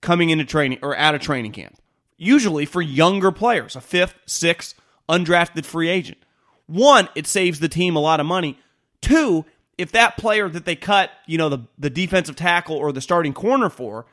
coming 0.00 0.30
into 0.30 0.44
training 0.44 0.78
or 0.82 0.96
out 0.96 1.14
of 1.14 1.20
training 1.20 1.52
camp. 1.52 1.76
Usually 2.16 2.64
for 2.64 2.80
younger 2.80 3.32
players, 3.32 3.74
a 3.74 3.80
fifth, 3.80 4.14
sixth, 4.26 4.74
undrafted 5.08 5.64
free 5.64 5.88
agent. 5.88 6.18
One, 6.66 7.08
it 7.14 7.26
saves 7.26 7.60
the 7.60 7.68
team 7.68 7.96
a 7.96 8.00
lot 8.00 8.20
of 8.20 8.26
money. 8.26 8.58
Two, 9.00 9.44
if 9.76 9.92
that 9.92 10.16
player 10.16 10.48
that 10.48 10.64
they 10.64 10.76
cut, 10.76 11.10
you 11.26 11.36
know, 11.36 11.48
the, 11.48 11.58
the 11.78 11.90
defensive 11.90 12.36
tackle 12.36 12.76
or 12.76 12.92
the 12.92 13.00
starting 13.00 13.32
corner 13.32 13.68
for, 13.68 14.06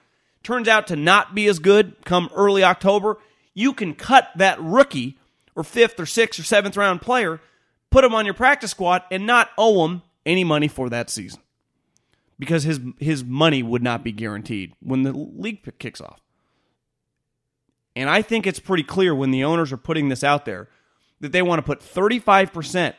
turns 0.43 0.67
out 0.67 0.87
to 0.87 0.95
not 0.95 1.35
be 1.35 1.47
as 1.47 1.59
good 1.59 1.95
come 2.03 2.29
early 2.35 2.63
October, 2.63 3.17
you 3.53 3.73
can 3.73 3.93
cut 3.93 4.29
that 4.35 4.59
rookie 4.59 5.17
or 5.55 5.63
fifth 5.63 5.99
or 5.99 6.05
sixth 6.05 6.39
or 6.39 6.43
seventh 6.43 6.75
round 6.75 7.01
player, 7.01 7.39
put 7.91 8.03
him 8.03 8.15
on 8.15 8.25
your 8.25 8.33
practice 8.33 8.71
squad, 8.71 9.03
and 9.11 9.27
not 9.27 9.49
owe 9.57 9.85
him 9.85 10.01
any 10.25 10.43
money 10.43 10.67
for 10.67 10.89
that 10.89 11.09
season 11.09 11.41
because 12.41 12.63
his 12.63 12.79
his 12.99 13.23
money 13.23 13.61
would 13.61 13.83
not 13.83 14.03
be 14.03 14.11
guaranteed 14.11 14.73
when 14.81 15.03
the 15.03 15.13
league 15.13 15.61
kicks 15.77 16.01
off. 16.01 16.19
And 17.95 18.09
I 18.09 18.23
think 18.23 18.47
it's 18.47 18.59
pretty 18.59 18.81
clear 18.81 19.13
when 19.13 19.29
the 19.29 19.43
owners 19.43 19.71
are 19.71 19.77
putting 19.77 20.09
this 20.09 20.23
out 20.23 20.45
there 20.45 20.67
that 21.19 21.33
they 21.33 21.43
want 21.43 21.59
to 21.59 21.63
put 21.63 21.81
35% 21.81 22.95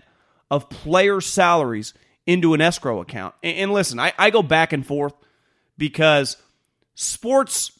of 0.48 0.70
players' 0.70 1.26
salaries 1.26 1.92
into 2.24 2.54
an 2.54 2.60
escrow 2.60 3.00
account. 3.00 3.34
And, 3.42 3.56
and 3.56 3.72
listen, 3.72 3.98
I, 3.98 4.12
I 4.16 4.30
go 4.30 4.44
back 4.44 4.72
and 4.72 4.86
forth 4.86 5.14
because 5.76 6.36
sports. 6.94 7.72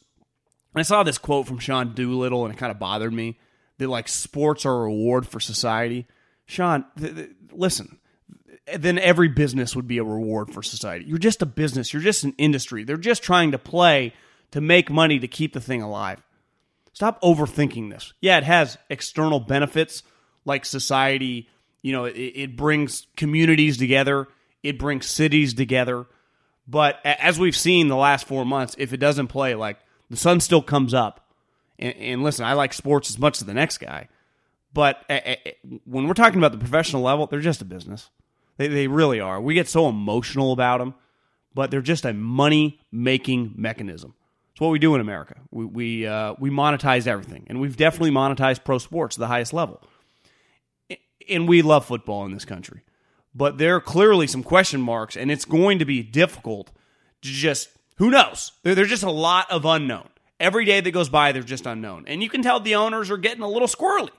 I 0.75 0.81
saw 0.81 1.03
this 1.03 1.17
quote 1.17 1.47
from 1.47 1.59
Sean 1.59 1.93
Doolittle 1.93 2.43
and 2.43 2.53
it 2.53 2.57
kind 2.57 2.71
of 2.71 2.79
bothered 2.79 3.13
me 3.13 3.39
that 3.77 3.87
like 3.87 4.09
sports 4.09 4.65
are 4.65 4.73
a 4.73 4.83
reward 4.83 5.25
for 5.25 5.39
society. 5.39 6.07
Sean, 6.45 6.83
th- 6.99 7.15
th- 7.15 7.29
listen, 7.53 7.99
then 8.77 8.97
every 8.97 9.27
business 9.27 9.75
would 9.75 9.87
be 9.87 9.97
a 9.97 10.03
reward 10.03 10.53
for 10.53 10.63
society. 10.63 11.05
You're 11.05 11.17
just 11.17 11.41
a 11.41 11.45
business, 11.45 11.93
you're 11.93 12.01
just 12.01 12.23
an 12.23 12.33
industry. 12.37 12.83
They're 12.83 12.97
just 12.97 13.23
trying 13.23 13.51
to 13.51 13.57
play 13.57 14.13
to 14.51 14.61
make 14.61 14.89
money 14.89 15.19
to 15.19 15.27
keep 15.27 15.53
the 15.53 15.61
thing 15.61 15.81
alive. 15.81 16.21
Stop 16.93 17.21
overthinking 17.21 17.89
this. 17.89 18.13
Yeah, 18.21 18.37
it 18.37 18.43
has 18.43 18.77
external 18.89 19.39
benefits 19.39 20.03
like 20.45 20.65
society, 20.65 21.49
you 21.81 21.91
know, 21.91 22.05
it, 22.05 22.13
it 22.13 22.55
brings 22.55 23.07
communities 23.17 23.77
together, 23.77 24.27
it 24.61 24.77
brings 24.77 25.05
cities 25.07 25.53
together. 25.53 26.05
But 26.67 26.99
as 27.03 27.39
we've 27.39 27.55
seen 27.55 27.87
the 27.87 27.95
last 27.95 28.27
four 28.27 28.45
months, 28.45 28.75
if 28.77 28.93
it 28.93 28.97
doesn't 28.97 29.27
play, 29.27 29.55
like 29.55 29.79
the 30.09 30.17
sun 30.17 30.39
still 30.39 30.61
comes 30.61 30.93
up. 30.93 31.27
And, 31.79 31.95
and 31.95 32.23
listen, 32.23 32.45
I 32.45 32.53
like 32.53 32.73
sports 32.73 33.09
as 33.09 33.19
much 33.19 33.41
as 33.41 33.45
the 33.45 33.53
next 33.53 33.79
guy. 33.79 34.07
But 34.73 35.03
when 35.85 36.07
we're 36.07 36.13
talking 36.13 36.39
about 36.39 36.51
the 36.51 36.57
professional 36.57 37.01
level, 37.01 37.27
they're 37.27 37.41
just 37.41 37.61
a 37.61 37.65
business. 37.65 38.09
They, 38.57 38.67
they 38.67 38.87
really 38.87 39.19
are. 39.19 39.41
We 39.41 39.53
get 39.53 39.67
so 39.67 39.87
emotional 39.89 40.51
about 40.51 40.79
them, 40.79 40.93
but 41.53 41.71
they're 41.71 41.81
just 41.81 42.05
a 42.05 42.13
money 42.13 42.79
making 42.91 43.53
mechanism. 43.55 44.13
It's 44.51 44.61
what 44.61 44.69
we 44.69 44.79
do 44.79 44.93
in 44.93 45.01
America. 45.01 45.35
We 45.49 45.65
we 45.65 46.07
uh, 46.07 46.35
we 46.37 46.51
monetize 46.51 47.07
everything, 47.07 47.45
and 47.47 47.59
we've 47.59 47.75
definitely 47.75 48.11
monetized 48.11 48.63
pro 48.63 48.77
sports 48.77 49.15
to 49.15 49.19
the 49.19 49.27
highest 49.27 49.51
level. 49.51 49.81
And 51.27 51.47
we 51.47 51.61
love 51.61 51.85
football 51.85 52.25
in 52.25 52.33
this 52.33 52.45
country, 52.45 52.81
but 53.33 53.57
there 53.57 53.75
are 53.75 53.81
clearly 53.81 54.27
some 54.27 54.43
question 54.43 54.81
marks, 54.81 55.15
and 55.15 55.31
it's 55.31 55.45
going 55.45 55.79
to 55.79 55.85
be 55.85 56.03
difficult 56.03 56.69
to 57.23 57.29
just 57.29 57.69
who 57.95 58.11
knows. 58.11 58.51
There, 58.61 58.75
there's 58.75 58.89
just 58.89 59.03
a 59.03 59.11
lot 59.11 59.49
of 59.49 59.65
unknown. 59.65 60.09
Every 60.39 60.65
day 60.65 60.81
that 60.81 60.91
goes 60.91 61.09
by, 61.09 61.31
they're 61.31 61.41
just 61.41 61.65
unknown, 61.65 62.03
and 62.07 62.21
you 62.21 62.29
can 62.29 62.43
tell 62.43 62.59
the 62.59 62.75
owners 62.75 63.09
are 63.09 63.17
getting 63.17 63.41
a 63.41 63.47
little 63.47 63.67
squirrely. 63.67 64.11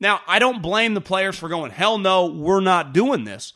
Now, 0.00 0.20
I 0.26 0.38
don't 0.38 0.62
blame 0.62 0.94
the 0.94 1.00
players 1.00 1.38
for 1.38 1.48
going, 1.48 1.70
hell 1.70 1.98
no, 1.98 2.26
we're 2.26 2.60
not 2.60 2.92
doing 2.92 3.24
this. 3.24 3.54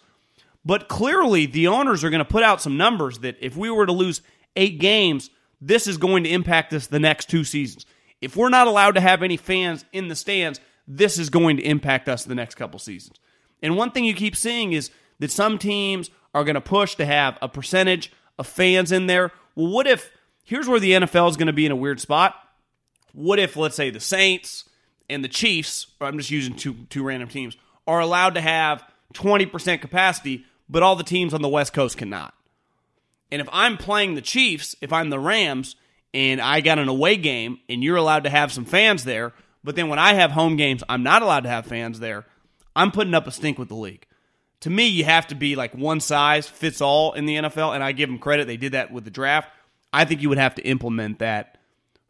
But 0.64 0.88
clearly, 0.88 1.47
the 1.47 1.69
owners 1.69 2.05
are 2.05 2.11
going 2.11 2.19
to 2.19 2.25
put 2.25 2.43
out 2.43 2.61
some 2.61 2.76
numbers 2.76 3.21
that 3.21 3.37
if 3.40 3.57
we 3.57 3.71
were 3.71 3.87
to 3.87 3.93
lose 3.93 4.21
eight 4.57 4.79
games, 4.79 5.31
this 5.61 5.87
is 5.87 5.97
going 5.97 6.25
to 6.25 6.31
impact 6.31 6.73
us 6.73 6.87
the 6.87 7.00
next 7.00 7.31
two 7.31 7.45
seasons. 7.45 7.87
If 8.21 8.37
we're 8.37 8.50
not 8.50 8.67
allowed 8.67 8.93
to 8.93 9.00
have 9.00 9.23
any 9.23 9.37
fans 9.37 9.85
in 9.93 10.09
the 10.09 10.17
stands, 10.17 10.61
this 10.87 11.19
is 11.19 11.31
going 11.31 11.57
to 11.57 11.62
impact 11.62 12.09
us 12.09 12.25
the 12.25 12.35
next 12.35 12.57
couple 12.57 12.79
seasons. 12.79 13.19
And 13.62 13.76
one 13.76 13.90
thing 13.90 14.05
you 14.05 14.14
keep 14.14 14.37
seeing 14.37 14.73
is 14.73 14.90
that 15.19 15.31
some 15.31 15.59
teams 15.59 16.11
are 16.35 16.45
going 16.45 16.55
to 16.55 16.61
push 16.61 16.95
to 16.97 17.07
have 17.07 17.38
a 17.40 17.49
percentage 17.49 18.12
of 18.38 18.47
fans 18.47 18.93
in 18.93 19.07
there. 19.07 19.33
Well, 19.55 19.69
what 19.69 19.87
if 19.87 20.11
here's 20.45 20.69
where 20.69 20.81
the 20.81 20.93
NFL 20.93 21.31
is 21.31 21.37
going 21.37 21.47
to 21.47 21.52
be 21.52 21.67
in 21.67 21.73
a 21.73 21.76
weird 21.76 22.00
spot? 22.00 22.35
What 23.12 23.38
if, 23.38 23.57
let's 23.57 23.76
say, 23.76 23.90
the 23.90 24.00
Saints 24.00 24.64
and 25.09 25.25
the 25.25 25.29
Chiefs, 25.29 25.88
I'm 26.00 26.19
just 26.19 26.31
using 26.31 26.55
two 26.55 26.75
two 26.90 27.02
random 27.02 27.29
teams, 27.29 27.57
are 27.87 28.00
allowed 28.00 28.35
to 28.35 28.40
have 28.40 28.85
20% 29.14 29.81
capacity, 29.81 30.45
but 30.70 30.82
all 30.82 30.96
the 30.96 31.02
teams 31.02 31.34
on 31.34 31.42
the 31.42 31.48
West 31.48 31.72
Coast 31.72 31.98
cannot. 31.98 32.32
And 33.32 33.42
if 33.42 33.48
I'm 33.52 33.76
playing 33.76 34.14
the 34.14 34.22
Chiefs, 34.22 34.76
if 34.80 34.92
I'm 34.92 35.10
the 35.10 35.18
Rams, 35.18 35.76
and 36.14 36.40
I 36.40 36.60
got 36.60 36.78
an 36.78 36.88
away 36.88 37.16
game 37.16 37.58
and 37.68 37.82
you're 37.82 37.96
allowed 37.96 38.24
to 38.24 38.30
have 38.30 38.52
some 38.52 38.64
fans 38.64 39.04
there, 39.04 39.32
but 39.62 39.76
then 39.76 39.88
when 39.88 39.98
I 39.98 40.14
have 40.14 40.30
home 40.30 40.56
games, 40.56 40.82
I'm 40.88 41.02
not 41.02 41.22
allowed 41.22 41.44
to 41.44 41.48
have 41.48 41.66
fans 41.66 42.00
there, 42.00 42.24
I'm 42.74 42.92
putting 42.92 43.14
up 43.14 43.26
a 43.26 43.32
stink 43.32 43.58
with 43.58 43.68
the 43.68 43.74
league. 43.74 44.06
To 44.60 44.70
me, 44.70 44.86
you 44.86 45.04
have 45.04 45.26
to 45.28 45.34
be 45.34 45.56
like 45.56 45.74
one 45.74 46.00
size 46.00 46.46
fits 46.46 46.80
all 46.80 47.12
in 47.12 47.26
the 47.26 47.36
NFL, 47.36 47.74
and 47.74 47.82
I 47.82 47.92
give 47.92 48.08
them 48.08 48.18
credit. 48.18 48.46
They 48.46 48.56
did 48.56 48.72
that 48.72 48.92
with 48.92 49.04
the 49.04 49.10
draft. 49.10 49.48
I 49.92 50.04
think 50.04 50.22
you 50.22 50.28
would 50.28 50.38
have 50.38 50.54
to 50.56 50.62
implement 50.62 51.18
that 51.20 51.58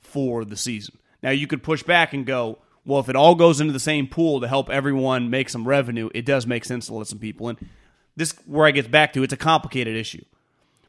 for 0.01 0.45
the 0.45 0.57
season. 0.57 0.99
Now, 1.23 1.31
you 1.31 1.47
could 1.47 1.63
push 1.63 1.83
back 1.83 2.13
and 2.13 2.27
go, 2.27 2.59
well, 2.85 3.01
if 3.01 3.09
it 3.09 3.17
all 3.17 3.35
goes 3.35 3.61
into 3.61 3.73
the 3.73 3.79
same 3.79 4.09
pool 4.09 4.41
to 4.41 4.49
help 4.49 4.69
everyone 4.69 5.31
make 5.31 5.49
some 5.49 5.69
revenue, 5.69 6.11
it 6.15 6.25
does 6.25 6.47
make 6.47 6.65
sense 6.65 6.87
to 6.87 6.95
let 6.95 7.07
some 7.07 7.19
people 7.19 7.49
in 7.51 7.57
this 8.21 8.33
where 8.47 8.67
I 8.67 8.71
get 8.71 8.91
back 8.91 9.13
to 9.15 9.25
it's 9.25 9.33
a 9.33 9.37
complicated 9.37 9.97
issue. 9.97 10.25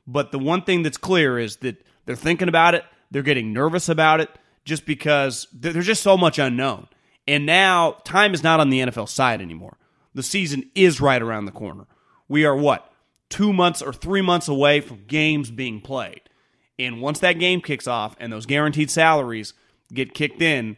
But 0.05 0.31
the 0.31 0.39
one 0.39 0.61
thing 0.61 0.83
that's 0.83 0.97
clear 0.97 1.39
is 1.39 1.57
that 1.57 1.83
they're 2.05 2.15
thinking 2.15 2.47
about 2.47 2.75
it, 2.75 2.83
they're 3.09 3.23
getting 3.23 3.53
nervous 3.53 3.89
about 3.89 4.19
it 4.19 4.29
just 4.65 4.85
because 4.85 5.47
there's 5.53 5.87
just 5.87 6.03
so 6.03 6.17
much 6.17 6.37
unknown. 6.37 6.87
And 7.27 7.45
now 7.45 7.97
time 8.03 8.33
is 8.33 8.43
not 8.43 8.59
on 8.59 8.69
the 8.69 8.81
NFL 8.81 9.09
side 9.09 9.41
anymore. 9.41 9.77
The 10.13 10.23
season 10.23 10.69
is 10.75 11.01
right 11.01 11.21
around 11.21 11.45
the 11.45 11.51
corner. 11.51 11.85
We 12.27 12.45
are 12.45 12.55
what? 12.55 12.91
2 13.29 13.53
months 13.53 13.81
or 13.81 13.93
3 13.93 14.21
months 14.21 14.47
away 14.47 14.81
from 14.81 15.05
games 15.07 15.51
being 15.51 15.81
played. 15.81 16.21
And 16.77 16.99
once 16.99 17.19
that 17.19 17.39
game 17.39 17.61
kicks 17.61 17.87
off 17.87 18.15
and 18.19 18.33
those 18.33 18.45
guaranteed 18.45 18.89
salaries 18.89 19.53
get 19.93 20.13
kicked 20.13 20.41
in, 20.41 20.77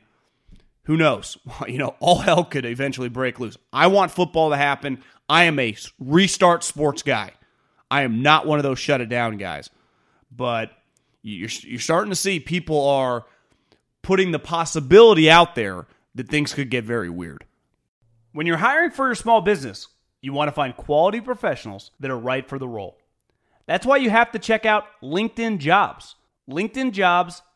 who 0.86 0.98
knows? 0.98 1.38
You 1.68 1.78
know, 1.78 1.96
all 2.00 2.20
hell 2.20 2.44
could 2.44 2.66
eventually 2.66 3.10
break 3.10 3.40
loose. 3.40 3.58
I 3.72 3.88
want 3.88 4.12
football 4.12 4.50
to 4.50 4.58
happen. 4.58 5.04
I 5.30 5.46
am 5.46 5.60
a 5.60 5.76
restart 6.00 6.64
sports 6.64 7.04
guy. 7.04 7.32
I 7.90 8.02
am 8.04 8.22
not 8.22 8.46
one 8.46 8.60
of 8.60 8.64
those 8.64 8.80
shut 8.80 9.02
it 9.02 9.10
down 9.10 9.38
guys. 9.38 9.70
But 10.36 10.72
you're, 11.22 11.50
you're 11.62 11.80
starting 11.80 12.10
to 12.10 12.16
see 12.16 12.40
people 12.40 12.88
are 12.88 13.26
putting 14.02 14.32
the 14.32 14.40
possibility 14.40 15.30
out 15.30 15.56
there 15.56 15.88
that 16.16 16.28
things 16.28 16.54
could 16.54 16.70
get 16.70 16.84
very 16.84 17.10
weird. 17.10 17.46
When 18.34 18.46
you're 18.46 18.58
hiring 18.58 18.92
for 18.92 19.06
your 19.06 19.16
small 19.16 19.42
business, 19.42 19.88
you 20.22 20.34
want 20.34 20.48
to 20.48 20.54
find 20.54 20.76
quality 20.76 21.22
professionals 21.22 21.92
that 22.00 22.12
are 22.12 22.18
right 22.18 22.48
for 22.48 22.60
the 22.60 22.68
role. 22.68 22.98
That's 23.66 23.86
why 23.86 23.98
you 23.98 24.10
have 24.10 24.32
to 24.32 24.40
check 24.40 24.66
out 24.66 24.86
LinkedIn 25.02 25.60
Jobs. 25.60 26.16
LinkedIn 26.50 26.92
Jobs 26.92 27.42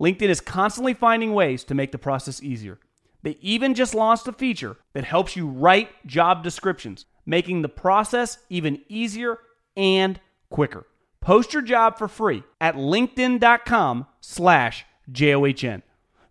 LinkedIn 0.00 0.28
is 0.28 0.40
constantly 0.40 0.94
finding 0.94 1.32
ways 1.32 1.64
to 1.64 1.74
make 1.74 1.92
the 1.92 1.98
process 1.98 2.42
easier. 2.42 2.78
They 3.22 3.38
even 3.40 3.74
just 3.74 3.94
launched 3.94 4.28
a 4.28 4.32
feature 4.32 4.76
that 4.92 5.04
helps 5.04 5.36
you 5.36 5.46
write 5.46 6.06
job 6.06 6.44
descriptions, 6.44 7.06
making 7.24 7.62
the 7.62 7.68
process 7.68 8.38
even 8.50 8.82
easier 8.88 9.38
and 9.76 10.20
quicker. 10.50 10.86
Post 11.20 11.52
your 11.52 11.62
job 11.62 11.98
for 11.98 12.08
free 12.08 12.44
at 12.60 12.76
linkedin.com 12.76 14.06
slash 14.20 14.84
J-O-H-N. 15.10 15.82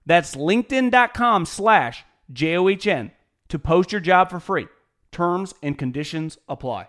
That's 0.05 0.35
linkedin.com 0.35 1.45
slash 1.45 2.05
J-O-H-N 2.31 3.11
to 3.49 3.59
post 3.59 3.91
your 3.91 4.01
job 4.01 4.29
for 4.29 4.39
free. 4.39 4.67
Terms 5.11 5.53
and 5.61 5.77
conditions 5.77 6.37
apply. 6.47 6.87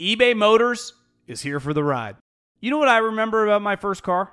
eBay 0.00 0.36
Motors 0.36 0.94
is 1.26 1.42
here 1.42 1.60
for 1.60 1.74
the 1.74 1.84
ride. 1.84 2.16
You 2.60 2.70
know 2.70 2.78
what 2.78 2.88
I 2.88 2.98
remember 2.98 3.44
about 3.44 3.62
my 3.62 3.76
first 3.76 4.02
car? 4.02 4.32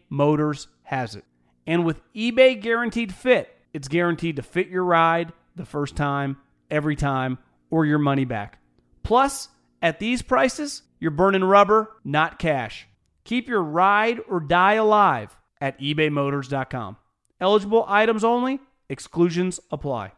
Motors 0.11 0.67
has 0.83 1.15
it. 1.15 1.23
And 1.65 1.85
with 1.85 2.01
eBay 2.13 2.61
Guaranteed 2.61 3.13
Fit, 3.13 3.57
it's 3.73 3.87
guaranteed 3.87 4.35
to 4.35 4.43
fit 4.43 4.67
your 4.67 4.83
ride 4.83 5.31
the 5.55 5.65
first 5.65 5.95
time, 5.95 6.37
every 6.69 6.97
time, 6.97 7.37
or 7.69 7.85
your 7.85 7.97
money 7.97 8.25
back. 8.25 8.59
Plus, 9.03 9.47
at 9.81 9.99
these 9.99 10.21
prices, 10.21 10.83
you're 10.99 11.11
burning 11.11 11.43
rubber, 11.43 11.89
not 12.03 12.39
cash. 12.39 12.87
Keep 13.23 13.47
your 13.47 13.63
ride 13.63 14.19
or 14.27 14.41
die 14.41 14.73
alive 14.73 15.37
at 15.61 15.79
ebaymotors.com. 15.79 16.97
Eligible 17.39 17.85
items 17.87 18.23
only, 18.23 18.59
exclusions 18.89 19.59
apply. 19.71 20.11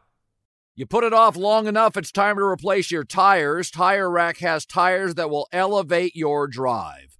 You 0.75 0.87
put 0.87 1.03
it 1.03 1.13
off 1.13 1.35
long 1.35 1.67
enough, 1.67 1.95
it's 1.97 2.11
time 2.11 2.37
to 2.37 2.43
replace 2.43 2.89
your 2.89 3.03
tires. 3.03 3.69
Tire 3.69 4.09
Rack 4.09 4.39
has 4.39 4.65
tires 4.65 5.13
that 5.15 5.29
will 5.29 5.47
elevate 5.51 6.15
your 6.15 6.47
drive. 6.47 7.19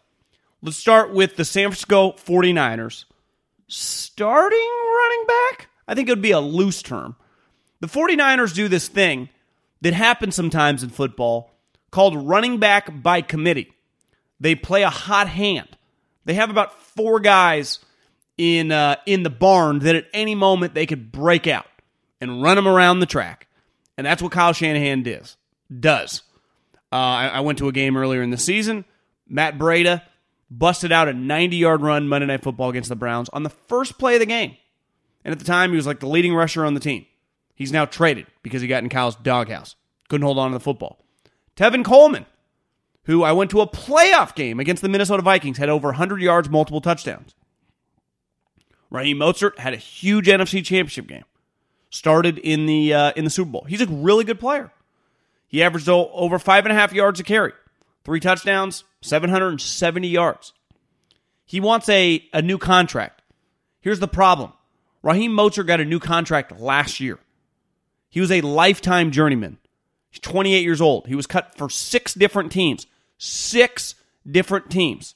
Let's 0.63 0.77
start 0.77 1.11
with 1.11 1.37
the 1.37 1.45
San 1.45 1.69
Francisco 1.69 2.11
49ers. 2.11 3.05
Starting 3.67 4.69
running 4.95 5.25
back? 5.27 5.69
I 5.87 5.95
think 5.95 6.07
it 6.07 6.11
would 6.11 6.21
be 6.21 6.31
a 6.31 6.39
loose 6.39 6.83
term. 6.83 7.15
The 7.79 7.87
49ers 7.87 8.53
do 8.53 8.67
this 8.67 8.87
thing 8.87 9.29
that 9.81 9.93
happens 9.93 10.35
sometimes 10.35 10.83
in 10.83 10.89
football 10.89 11.51
called 11.89 12.15
running 12.27 12.59
back 12.59 13.01
by 13.01 13.21
committee. 13.21 13.73
They 14.39 14.53
play 14.53 14.83
a 14.83 14.89
hot 14.89 15.27
hand. 15.27 15.67
They 16.25 16.35
have 16.35 16.51
about 16.51 16.79
four 16.79 17.19
guys 17.19 17.79
in 18.37 18.71
uh, 18.71 18.97
in 19.05 19.23
the 19.23 19.29
barn 19.31 19.79
that 19.79 19.95
at 19.95 20.05
any 20.13 20.35
moment 20.35 20.75
they 20.75 20.85
could 20.85 21.11
break 21.11 21.47
out 21.47 21.65
and 22.19 22.43
run 22.43 22.55
them 22.55 22.67
around 22.67 22.99
the 22.99 23.05
track, 23.07 23.47
and 23.97 24.05
that's 24.05 24.21
what 24.21 24.31
Kyle 24.31 24.53
Shanahan 24.53 25.01
does. 25.03 25.37
Does 25.79 26.21
uh, 26.91 26.95
I, 26.95 27.27
I 27.27 27.39
went 27.39 27.57
to 27.59 27.67
a 27.67 27.71
game 27.71 27.97
earlier 27.97 28.21
in 28.21 28.29
the 28.29 28.37
season. 28.37 28.85
Matt 29.27 29.57
Breida 29.57 30.03
busted 30.51 30.91
out 30.91 31.07
a 31.07 31.13
90 31.13 31.55
yard 31.55 31.81
run 31.81 32.07
Monday 32.07 32.27
Night 32.27 32.43
Football 32.43 32.69
against 32.69 32.89
the 32.89 32.95
Browns 32.95 33.29
on 33.29 33.43
the 33.43 33.49
first 33.49 33.97
play 33.97 34.15
of 34.15 34.19
the 34.19 34.25
game, 34.25 34.57
and 35.23 35.31
at 35.31 35.39
the 35.39 35.45
time 35.45 35.71
he 35.71 35.77
was 35.77 35.87
like 35.87 36.01
the 36.01 36.07
leading 36.07 36.35
rusher 36.35 36.65
on 36.65 36.75
the 36.75 36.79
team. 36.79 37.05
He's 37.55 37.71
now 37.71 37.85
traded 37.85 38.27
because 38.43 38.61
he 38.61 38.67
got 38.67 38.83
in 38.83 38.89
Kyle's 38.89 39.15
doghouse. 39.15 39.75
Couldn't 40.09 40.25
hold 40.25 40.37
on 40.37 40.51
to 40.51 40.57
the 40.57 40.63
football. 40.63 40.99
Tevin 41.55 41.85
Coleman, 41.85 42.25
who 43.03 43.23
I 43.23 43.31
went 43.31 43.51
to 43.51 43.61
a 43.61 43.67
playoff 43.67 44.35
game 44.35 44.59
against 44.59 44.81
the 44.81 44.89
Minnesota 44.89 45.21
Vikings, 45.21 45.57
had 45.57 45.69
over 45.69 45.89
100 45.89 46.21
yards, 46.21 46.49
multiple 46.49 46.81
touchdowns. 46.81 47.33
Raheem 48.89 49.17
Mostert 49.17 49.57
had 49.57 49.73
a 49.73 49.77
huge 49.77 50.27
NFC 50.27 50.63
Championship 50.63 51.07
game. 51.07 51.23
Started 51.89 52.37
in 52.37 52.67
the 52.67 52.93
uh, 52.93 53.11
in 53.15 53.25
the 53.25 53.29
Super 53.29 53.51
Bowl. 53.51 53.65
He's 53.67 53.81
a 53.81 53.85
really 53.85 54.23
good 54.23 54.39
player. 54.39 54.71
He 55.47 55.61
averaged 55.61 55.89
over 55.89 56.39
five 56.39 56.65
and 56.65 56.71
a 56.71 56.75
half 56.75 56.93
yards 56.93 57.19
a 57.19 57.23
carry, 57.23 57.51
three 58.03 58.19
touchdowns, 58.19 58.83
770 59.01 60.07
yards. 60.07 60.53
He 61.45 61.59
wants 61.59 61.89
a, 61.89 62.23
a 62.33 62.41
new 62.41 62.57
contract. 62.57 63.21
Here's 63.81 63.99
the 63.99 64.07
problem 64.07 64.53
Raheem 65.03 65.31
Mostert 65.31 65.67
got 65.67 65.81
a 65.81 65.85
new 65.85 65.99
contract 65.99 66.59
last 66.59 66.99
year. 66.99 67.19
He 68.09 68.19
was 68.19 68.31
a 68.31 68.41
lifetime 68.41 69.11
journeyman. 69.11 69.57
He's 70.11 70.19
28 70.19 70.63
years 70.63 70.81
old. 70.81 71.07
He 71.07 71.15
was 71.15 71.27
cut 71.27 71.55
for 71.57 71.69
six 71.69 72.13
different 72.13 72.51
teams. 72.51 72.85
Six 73.17 73.95
different 74.29 74.69
teams. 74.69 75.15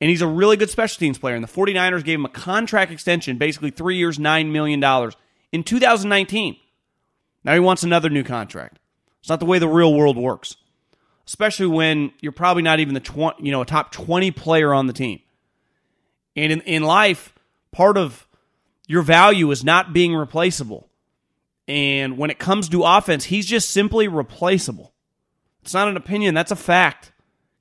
And 0.00 0.10
he's 0.10 0.22
a 0.22 0.26
really 0.26 0.56
good 0.56 0.68
special 0.68 0.98
teams 0.98 1.18
player. 1.18 1.36
And 1.36 1.44
the 1.44 1.48
49ers 1.48 2.04
gave 2.04 2.18
him 2.18 2.24
a 2.24 2.30
contract 2.30 2.92
extension, 2.92 3.38
basically 3.38 3.70
three 3.70 3.96
years, 3.96 4.18
$9 4.18 4.50
million 4.50 4.82
in 5.52 5.62
2019. 5.62 6.56
Now 7.44 7.54
he 7.54 7.60
wants 7.60 7.82
another 7.82 8.10
new 8.10 8.24
contract. 8.24 8.78
It's 9.20 9.28
not 9.28 9.40
the 9.40 9.46
way 9.46 9.58
the 9.58 9.68
real 9.68 9.94
world 9.94 10.16
works, 10.16 10.56
especially 11.26 11.66
when 11.66 12.12
you're 12.20 12.32
probably 12.32 12.62
not 12.62 12.80
even 12.80 12.94
the 12.94 13.00
20, 13.00 13.44
you 13.44 13.52
know, 13.52 13.60
a 13.60 13.66
top 13.66 13.92
20 13.92 14.30
player 14.30 14.72
on 14.72 14.86
the 14.86 14.92
team. 14.92 15.20
And 16.36 16.52
in, 16.52 16.60
in 16.62 16.82
life, 16.82 17.34
part 17.72 17.96
of 17.96 18.26
your 18.86 19.02
value 19.02 19.50
is 19.50 19.64
not 19.64 19.92
being 19.92 20.14
replaceable. 20.14 20.88
And 21.66 22.16
when 22.16 22.30
it 22.30 22.38
comes 22.38 22.68
to 22.68 22.84
offense, 22.84 23.24
he's 23.24 23.46
just 23.46 23.70
simply 23.70 24.06
replaceable. 24.06 24.92
It's 25.62 25.74
not 25.74 25.88
an 25.88 25.96
opinion, 25.96 26.34
that's 26.34 26.52
a 26.52 26.56
fact. 26.56 27.12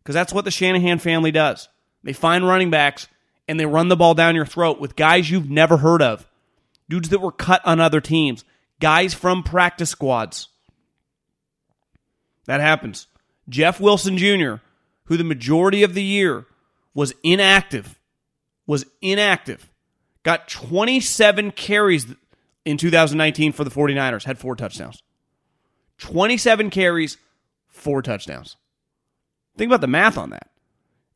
Because 0.03 0.13
that's 0.13 0.33
what 0.33 0.45
the 0.45 0.51
Shanahan 0.51 0.99
family 0.99 1.31
does. 1.31 1.67
They 2.03 2.13
find 2.13 2.47
running 2.47 2.69
backs 2.69 3.07
and 3.47 3.59
they 3.59 3.65
run 3.65 3.87
the 3.87 3.95
ball 3.95 4.13
down 4.13 4.35
your 4.35 4.45
throat 4.45 4.79
with 4.79 4.95
guys 4.95 5.31
you've 5.31 5.49
never 5.49 5.77
heard 5.77 6.03
of, 6.03 6.27
dudes 6.87 7.09
that 7.09 7.21
were 7.21 7.31
cut 7.31 7.61
on 7.65 7.79
other 7.79 8.01
teams, 8.01 8.43
guys 8.79 9.15
from 9.15 9.41
practice 9.41 9.89
squads. 9.89 10.49
That 12.45 12.61
happens. 12.61 13.07
Jeff 13.47 13.79
Wilson 13.79 14.17
Jr., 14.17 14.55
who 15.05 15.17
the 15.17 15.23
majority 15.23 15.83
of 15.83 15.93
the 15.93 16.03
year 16.03 16.45
was 16.93 17.13
inactive, 17.23 17.99
was 18.65 18.85
inactive, 19.01 19.69
got 20.23 20.47
27 20.47 21.51
carries 21.51 22.07
in 22.63 22.77
2019 22.77 23.51
for 23.51 23.63
the 23.63 23.69
49ers, 23.69 24.23
had 24.23 24.39
four 24.39 24.55
touchdowns. 24.55 25.01
27 25.99 26.69
carries, 26.69 27.17
four 27.67 28.01
touchdowns. 28.01 28.57
Think 29.57 29.69
about 29.69 29.81
the 29.81 29.87
math 29.87 30.17
on 30.17 30.31
that. 30.31 30.49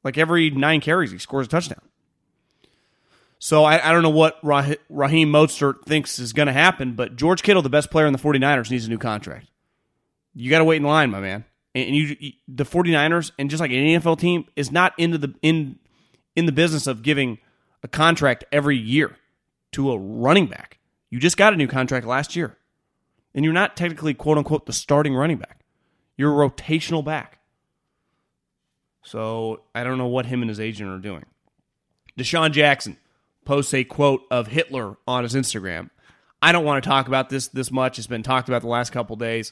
Like 0.03 0.17
every 0.17 0.49
nine 0.49 0.79
carries, 0.79 1.11
he 1.11 1.17
scores 1.17 1.47
a 1.47 1.49
touchdown. 1.49 1.81
So 3.39 3.63
I, 3.63 3.89
I 3.89 3.91
don't 3.91 4.03
know 4.03 4.09
what 4.09 4.37
Rah- 4.43 4.73
Raheem 4.89 5.31
Mostert 5.31 5.85
thinks 5.85 6.19
is 6.19 6.33
going 6.33 6.47
to 6.47 6.53
happen, 6.53 6.93
but 6.93 7.15
George 7.15 7.41
Kittle, 7.41 7.61
the 7.61 7.69
best 7.69 7.89
player 7.89 8.05
in 8.05 8.13
the 8.13 8.19
49ers, 8.19 8.69
needs 8.69 8.85
a 8.85 8.89
new 8.89 8.97
contract. 8.97 9.47
You 10.33 10.49
got 10.49 10.59
to 10.59 10.65
wait 10.65 10.77
in 10.77 10.83
line, 10.83 11.09
my 11.09 11.19
man. 11.19 11.45
And 11.75 11.95
you, 11.95 12.33
the 12.47 12.65
49ers, 12.65 13.31
and 13.37 13.49
just 13.49 13.61
like 13.61 13.71
any 13.71 13.95
NFL 13.97 14.19
team, 14.19 14.45
is 14.55 14.71
not 14.71 14.93
into 14.97 15.17
the 15.17 15.35
in 15.41 15.77
in 16.35 16.45
the 16.45 16.51
business 16.51 16.87
of 16.87 17.03
giving 17.03 17.37
a 17.83 17.87
contract 17.87 18.43
every 18.51 18.77
year 18.77 19.15
to 19.73 19.91
a 19.91 19.97
running 19.97 20.47
back. 20.47 20.79
You 21.09 21.19
just 21.19 21.37
got 21.37 21.53
a 21.53 21.57
new 21.57 21.67
contract 21.67 22.05
last 22.05 22.35
year. 22.35 22.57
And 23.35 23.45
you're 23.45 23.53
not 23.53 23.77
technically, 23.77 24.13
quote 24.13 24.37
unquote, 24.37 24.65
the 24.65 24.73
starting 24.73 25.15
running 25.15 25.37
back. 25.37 25.61
You're 26.17 26.43
a 26.43 26.49
rotational 26.49 27.03
back. 27.03 27.39
So 29.03 29.61
I 29.73 29.83
don't 29.83 29.97
know 29.97 30.07
what 30.07 30.25
him 30.25 30.41
and 30.41 30.49
his 30.49 30.59
agent 30.59 30.89
are 30.89 30.99
doing. 30.99 31.25
DeSean 32.17 32.51
Jackson 32.51 32.97
posts 33.45 33.73
a 33.73 33.83
quote 33.83 34.23
of 34.29 34.47
Hitler 34.47 34.97
on 35.07 35.23
his 35.23 35.35
Instagram. 35.35 35.89
I 36.41 36.51
don't 36.51 36.65
want 36.65 36.83
to 36.83 36.89
talk 36.89 37.07
about 37.07 37.29
this 37.29 37.47
this 37.47 37.71
much. 37.71 37.97
It's 37.97 38.07
been 38.07 38.23
talked 38.23 38.49
about 38.49 38.61
the 38.61 38.67
last 38.67 38.91
couple 38.91 39.15
days. 39.15 39.51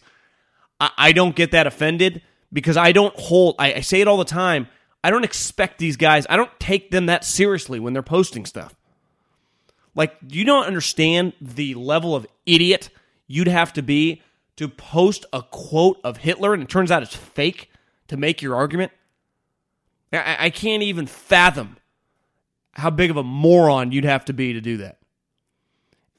I, 0.80 0.92
I, 0.98 1.12
don't 1.12 1.36
get 1.36 1.52
that 1.52 1.68
offended 1.68 2.22
because 2.52 2.78
I 2.78 2.92
don't 2.92 3.18
hold. 3.20 3.56
I, 3.60 3.76
I 3.76 3.80
say 3.82 4.02
it 4.02 4.08
all 4.08 4.18
the 4.18 4.26
time. 4.26 4.68
I 5.04 5.10
don't 5.10 5.24
expect 5.24 5.78
these 5.80 5.98
guys. 5.98 6.26
I 6.30 6.36
don't 6.36 6.52
take 6.60 6.92
them 6.92 7.06
that 7.06 7.24
seriously 7.24 7.80
when 7.80 7.94
they're 7.94 8.04
posting 8.04 8.46
stuff. 8.46 8.76
Like, 9.96 10.16
you 10.28 10.46
don't 10.46 10.66
understand 10.66 11.34
the 11.42 11.74
level 11.76 12.16
of 12.16 12.28
idiot 12.46 12.90
you'd 13.28 13.48
have 13.48 13.74
to 13.74 13.82
be 13.82 14.22
to 14.56 14.68
post 14.68 15.26
a 15.34 15.42
quote 15.44 16.00
of 16.04 16.18
Hitler 16.18 16.54
and 16.54 16.64
it 16.64 16.70
turns 16.70 16.92
out 16.92 17.04
it's 17.04 17.16
fake 17.16 17.72
to 18.08 18.18
make 18.18 18.42
your 18.42 18.56
argument. 18.56 18.92
I, 20.12 20.38
I 20.40 20.50
can't 20.50 20.84
even 20.84 21.08
fathom 21.08 21.78
how 22.74 22.90
big 22.90 23.10
of 23.10 23.18
a 23.18 23.24
moron 23.24 23.92
you'd 23.92 24.06
have 24.06 24.26
to 24.26 24.34
be 24.34 24.54
to 24.54 24.62
do 24.62 24.78
that. 24.78 24.97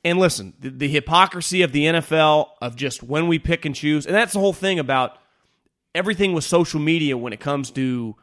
And 0.05 0.19
listen, 0.19 0.55
the, 0.61 0.71
the, 0.71 0.89
hypocrisy 0.89 1.63
of 1.63 1.73
the 1.73 1.85
NFL 1.85 2.51
of 2.63 2.77
just 2.77 3.03
when 3.03 3.27
we 3.27 3.39
pick 3.39 3.65
and 3.65 3.75
choose, 3.75 4.07
and 4.07 4.15
that's 4.15 4.33
the 4.33 4.39
whole 4.39 4.53
thing 4.53 4.79
about 4.79 5.19
everything 5.95 6.33
with 6.33 6.45
social 6.45 6.81
media 6.81 7.17
when 7.17 7.33
it 7.33 7.41
comes 7.41 7.71
to 7.73 8.15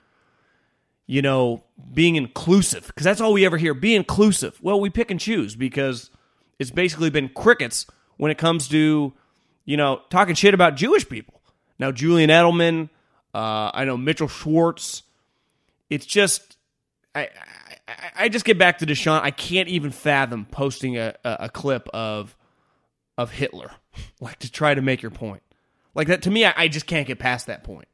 you 1.07 1.21
know, 1.21 1.63
being 1.93 2.15
inclusive, 2.15 2.87
because 2.87 3.03
that's 3.03 3.21
all 3.21 3.33
we 3.33 3.45
ever 3.45 3.57
hear 3.57 3.73
be 3.73 3.95
inclusive. 3.95 4.57
Well, 4.61 4.79
we 4.79 4.89
pick 4.89 5.11
and 5.11 5.19
choose 5.19 5.55
because 5.55 6.09
it's 6.57 6.71
basically 6.71 7.09
been 7.09 7.29
crickets 7.29 7.85
when 8.17 8.31
it 8.31 8.37
comes 8.37 8.67
to, 8.69 9.13
you 9.65 9.77
know, 9.77 10.01
talking 10.09 10.35
shit 10.35 10.53
about 10.53 10.75
Jewish 10.75 11.07
people. 11.07 11.41
Now, 11.77 11.91
Julian 11.91 12.29
Edelman, 12.29 12.89
uh, 13.33 13.71
I 13.73 13.85
know 13.85 13.97
Mitchell 13.97 14.27
Schwartz. 14.27 15.03
It's 15.89 16.05
just, 16.05 16.57
I, 17.13 17.29
I, 17.87 18.29
just 18.29 18.45
get 18.45 18.57
back 18.57 18.79
to 18.79 18.85
DeSean. 18.85 19.21
I 19.21 19.31
can't 19.31 19.69
even 19.69 19.91
fathom 19.91 20.45
posting 20.45 20.97
a, 20.97 21.15
a, 21.23 21.37
a 21.41 21.49
clip 21.49 21.87
of 21.89 22.35
of 23.17 23.31
Hitler, 23.31 23.71
like 24.19 24.39
to 24.39 24.51
try 24.51 24.73
to 24.73 24.81
make 24.81 25.01
your 25.01 25.11
point. 25.11 25.43
Like 25.93 26.07
that 26.07 26.23
to 26.23 26.31
me, 26.31 26.45
I, 26.45 26.53
I 26.55 26.67
just 26.67 26.87
can't 26.87 27.07
get 27.07 27.19
past 27.19 27.47
that 27.47 27.63
point. 27.63 27.87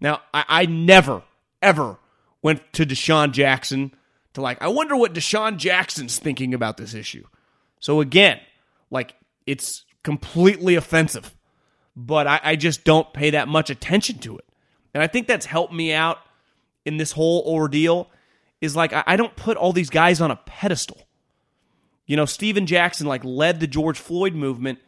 Now, 0.00 0.20
I, 0.34 0.44
I 0.48 0.66
never, 0.66 1.22
ever 1.60 1.98
went 2.42 2.72
to 2.74 2.84
DeSean 2.84 3.32
Jackson 3.32 3.94
to 4.34 4.40
like, 4.40 4.60
I 4.60 4.68
wonder 4.68 4.96
what 4.96 5.14
DeSean 5.14 5.56
Jackson's 5.56 6.18
thinking 6.18 6.54
about 6.54 6.76
this 6.76 6.94
issue. 6.94 7.24
So 7.80 8.00
again, 8.00 8.40
like 8.90 9.14
it's 9.46 9.84
completely 10.02 10.74
offensive, 10.76 11.34
but 11.96 12.26
I, 12.26 12.40
I 12.42 12.56
just 12.56 12.84
don't 12.84 13.12
pay 13.12 13.30
that 13.30 13.48
much 13.48 13.70
attention 13.70 14.18
to 14.20 14.38
it. 14.38 14.44
And 14.94 15.02
I 15.02 15.06
think 15.06 15.26
that's 15.26 15.46
helped 15.46 15.72
me 15.72 15.92
out 15.92 16.18
in 16.84 16.96
this 16.96 17.12
whole 17.12 17.42
ordeal 17.46 18.10
is 18.62 18.76
like 18.76 18.92
I, 18.94 19.16
don't 19.16 19.34
put 19.36 19.58
all 19.58 19.72
these 19.72 19.90
guys 19.90 20.20
on 20.22 20.30
a 20.30 20.36
pedestal. 20.36 21.02
You 22.06 22.16
know, 22.16 22.24
Stephen 22.24 22.64
Jackson 22.64 23.06
like 23.06 23.24
led 23.24 23.58
the 23.58 23.66
George 23.66 23.98
Floyd 23.98 24.34
movement, 24.34 24.78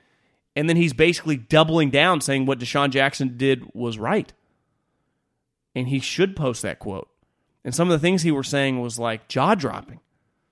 and 0.55 0.69
then 0.69 0.77
he's 0.77 0.93
basically 0.93 1.37
doubling 1.37 1.91
down 1.91 2.21
saying 2.21 2.47
what 2.47 2.61
DeSean 2.61 2.91
Jackson 2.91 3.37
did 3.37 3.75
was 3.75 3.99
right. 3.99 4.33
And 5.75 5.89
he 5.89 5.99
should 5.99 6.37
post 6.37 6.63
that 6.63 6.79
quote. 6.79 7.09
And 7.65 7.75
some 7.75 7.91
of 7.91 7.93
the 7.93 7.99
things 7.99 8.23
he 8.23 8.31
were 8.31 8.45
saying 8.45 8.81
was 8.81 8.99
like 8.99 9.27
jaw 9.27 9.57
dropping. 9.57 9.99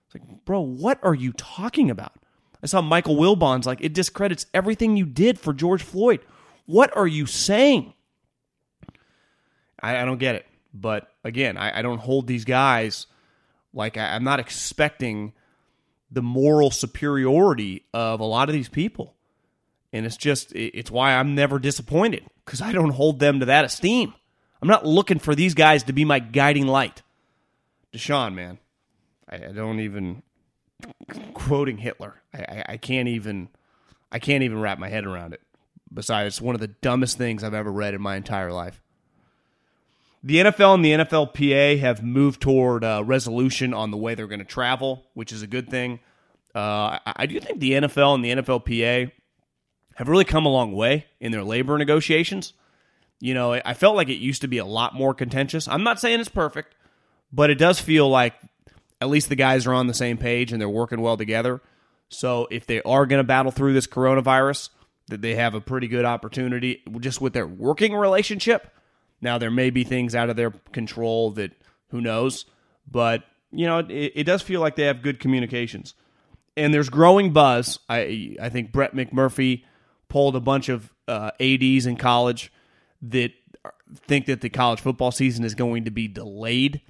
It's 0.06 0.14
like, 0.16 0.44
bro, 0.44 0.60
what 0.60 0.98
are 1.04 1.14
you 1.14 1.32
talking 1.32 1.90
about? 1.90 2.12
I 2.60 2.66
saw 2.66 2.80
Michael 2.80 3.16
Wilbon's 3.16 3.66
like, 3.66 3.80
it 3.82 3.94
discredits 3.94 4.46
everything 4.52 4.96
you 4.96 5.06
did 5.06 5.38
for 5.38 5.52
George 5.52 5.82
Floyd. 5.82 6.20
What 6.66 6.96
are 6.96 7.06
you 7.06 7.26
saying? 7.26 7.94
I, 9.80 9.98
I 9.98 10.04
don't 10.04 10.18
get 10.18 10.34
it. 10.34 10.46
But 10.74 11.08
again, 11.22 11.56
I, 11.56 11.78
I 11.78 11.82
don't 11.82 12.00
hold 12.00 12.26
these 12.26 12.44
guys 12.44 13.06
like 13.74 13.96
I, 13.96 14.14
I'm 14.14 14.24
not 14.24 14.40
expecting 14.40 15.32
the 16.10 16.22
moral 16.22 16.70
superiority 16.70 17.84
of 17.94 18.20
a 18.20 18.24
lot 18.24 18.48
of 18.48 18.52
these 18.52 18.68
people. 18.68 19.14
And 19.92 20.06
it's 20.06 20.16
just, 20.16 20.52
it's 20.54 20.90
why 20.90 21.14
I'm 21.14 21.34
never 21.34 21.58
disappointed 21.58 22.24
because 22.44 22.62
I 22.62 22.72
don't 22.72 22.90
hold 22.90 23.18
them 23.18 23.40
to 23.40 23.46
that 23.46 23.64
esteem. 23.64 24.14
I'm 24.60 24.68
not 24.68 24.86
looking 24.86 25.18
for 25.18 25.34
these 25.34 25.54
guys 25.54 25.84
to 25.84 25.92
be 25.92 26.04
my 26.04 26.18
guiding 26.18 26.66
light. 26.66 27.02
DeSean, 27.92 28.34
man, 28.34 28.58
I, 29.28 29.36
I 29.36 29.52
don't 29.52 29.80
even 29.80 30.22
quoting 31.34 31.78
Hitler. 31.78 32.22
I, 32.32 32.38
I, 32.38 32.64
I, 32.70 32.76
can't 32.76 33.08
even 33.08 33.48
I 34.10 34.18
can't 34.18 34.44
even 34.44 34.60
wrap 34.60 34.78
my 34.78 34.88
head 34.88 35.04
around 35.04 35.34
it. 35.34 35.40
Besides, 35.92 36.28
it's 36.28 36.40
one 36.40 36.54
of 36.54 36.60
the 36.60 36.68
dumbest 36.68 37.18
things 37.18 37.44
I've 37.44 37.54
ever 37.54 37.70
read 37.70 37.92
in 37.92 38.00
my 38.00 38.16
entire 38.16 38.52
life. 38.52 38.80
The 40.22 40.36
NFL 40.36 40.74
and 40.74 40.84
the 40.84 40.92
NFLPA 40.92 41.80
have 41.80 42.02
moved 42.02 42.40
toward 42.40 42.84
uh, 42.84 43.02
resolution 43.04 43.74
on 43.74 43.90
the 43.90 43.96
way 43.96 44.14
they're 44.14 44.26
going 44.26 44.38
to 44.38 44.44
travel, 44.44 45.04
which 45.14 45.32
is 45.32 45.42
a 45.42 45.46
good 45.46 45.68
thing. 45.68 46.00
Uh, 46.54 46.98
I, 47.04 47.12
I 47.16 47.26
do 47.26 47.40
think 47.40 47.60
the 47.60 47.72
NFL 47.72 48.14
and 48.14 48.24
the 48.24 48.30
NFLPA 48.30 49.10
have 49.96 50.08
really 50.08 50.24
come 50.24 50.46
a 50.46 50.50
long 50.50 50.72
way 50.72 51.06
in 51.20 51.32
their 51.32 51.44
labor 51.44 51.76
negotiations. 51.78 52.52
You 53.20 53.34
know, 53.34 53.52
I 53.52 53.74
felt 53.74 53.96
like 53.96 54.08
it 54.08 54.18
used 54.18 54.42
to 54.42 54.48
be 54.48 54.58
a 54.58 54.64
lot 54.64 54.94
more 54.94 55.14
contentious. 55.14 55.68
I'm 55.68 55.84
not 55.84 56.00
saying 56.00 56.20
it's 56.20 56.28
perfect, 56.28 56.74
but 57.32 57.50
it 57.50 57.54
does 57.56 57.80
feel 57.80 58.08
like 58.08 58.34
at 59.00 59.08
least 59.08 59.28
the 59.28 59.36
guys 59.36 59.66
are 59.66 59.74
on 59.74 59.86
the 59.86 59.94
same 59.94 60.18
page 60.18 60.52
and 60.52 60.60
they're 60.60 60.68
working 60.68 61.00
well 61.00 61.16
together. 61.16 61.60
So 62.08 62.46
if 62.50 62.66
they 62.66 62.82
are 62.82 63.06
going 63.06 63.20
to 63.20 63.26
battle 63.26 63.52
through 63.52 63.74
this 63.74 63.86
coronavirus, 63.86 64.70
that 65.08 65.22
they 65.22 65.34
have 65.34 65.54
a 65.54 65.60
pretty 65.60 65.88
good 65.88 66.04
opportunity 66.04 66.82
just 67.00 67.20
with 67.20 67.32
their 67.32 67.46
working 67.46 67.94
relationship. 67.94 68.72
Now 69.22 69.38
there 69.38 69.50
may 69.50 69.70
be 69.70 69.84
things 69.84 70.14
out 70.14 70.28
of 70.28 70.36
their 70.36 70.50
control 70.72 71.30
that 71.32 71.52
who 71.88 72.00
knows, 72.00 72.44
but 72.90 73.24
you 73.50 73.66
know 73.66 73.78
it, 73.78 74.12
it 74.14 74.24
does 74.24 74.42
feel 74.42 74.60
like 74.60 74.76
they 74.76 74.84
have 74.84 75.02
good 75.02 75.20
communications, 75.20 75.94
and 76.56 76.74
there's 76.74 76.90
growing 76.90 77.32
buzz. 77.32 77.78
I 77.88 78.36
I 78.42 78.48
think 78.48 78.72
Brett 78.72 78.94
McMurphy 78.94 79.64
polled 80.08 80.36
a 80.36 80.40
bunch 80.40 80.68
of 80.68 80.92
uh, 81.08 81.30
ads 81.40 81.86
in 81.86 81.96
college 81.96 82.52
that 83.02 83.32
think 84.06 84.26
that 84.26 84.40
the 84.40 84.50
college 84.50 84.80
football 84.80 85.10
season 85.10 85.44
is 85.44 85.54
going 85.54 85.84
to 85.84 85.90
be 85.90 86.08
delayed. 86.08 86.80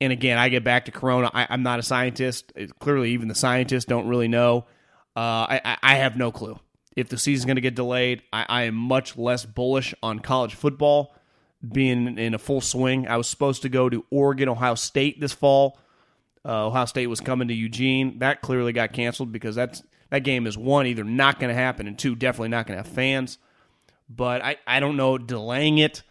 And 0.00 0.12
again, 0.12 0.38
I 0.38 0.48
get 0.48 0.64
back 0.64 0.86
to 0.86 0.90
Corona. 0.90 1.30
I, 1.32 1.52
am 1.52 1.62
not 1.62 1.78
a 1.78 1.82
scientist. 1.82 2.52
It, 2.56 2.78
clearly, 2.78 3.12
even 3.12 3.28
the 3.28 3.34
scientists 3.34 3.84
don't 3.84 4.08
really 4.08 4.28
know. 4.28 4.66
Uh, 5.14 5.46
I, 5.48 5.78
I 5.82 5.94
have 5.96 6.16
no 6.16 6.32
clue 6.32 6.58
if 6.96 7.08
the 7.08 7.18
season's 7.18 7.44
going 7.44 7.56
to 7.56 7.62
get 7.62 7.74
delayed. 7.74 8.22
I, 8.32 8.46
I 8.48 8.62
am 8.62 8.74
much 8.74 9.16
less 9.18 9.44
bullish 9.44 9.94
on 10.02 10.20
college 10.20 10.54
football 10.54 11.14
being 11.66 12.18
in 12.18 12.34
a 12.34 12.38
full 12.38 12.60
swing. 12.60 13.06
I 13.06 13.16
was 13.16 13.28
supposed 13.28 13.62
to 13.62 13.68
go 13.68 13.88
to 13.88 14.04
Oregon, 14.10 14.48
Ohio 14.48 14.74
State 14.74 15.20
this 15.20 15.32
fall. 15.32 15.78
Uh, 16.44 16.68
Ohio 16.68 16.86
State 16.86 17.06
was 17.08 17.20
coming 17.20 17.48
to 17.48 17.54
Eugene. 17.54 18.18
That 18.20 18.40
clearly 18.40 18.72
got 18.72 18.92
canceled 18.92 19.32
because 19.32 19.54
that's 19.54 19.82
that 20.10 20.20
game 20.20 20.46
is 20.46 20.56
one 20.56 20.86
either 20.86 21.04
not 21.04 21.38
going 21.38 21.54
to 21.54 21.60
happen 21.60 21.86
and 21.86 21.98
two 21.98 22.14
definitely 22.14 22.48
not 22.48 22.66
going 22.66 22.78
to 22.78 22.82
have 22.82 22.92
fans. 22.92 23.38
But 24.08 24.42
I 24.42 24.56
I 24.66 24.80
don't 24.80 24.96
know 24.96 25.18
delaying 25.18 25.78
it 25.78 26.02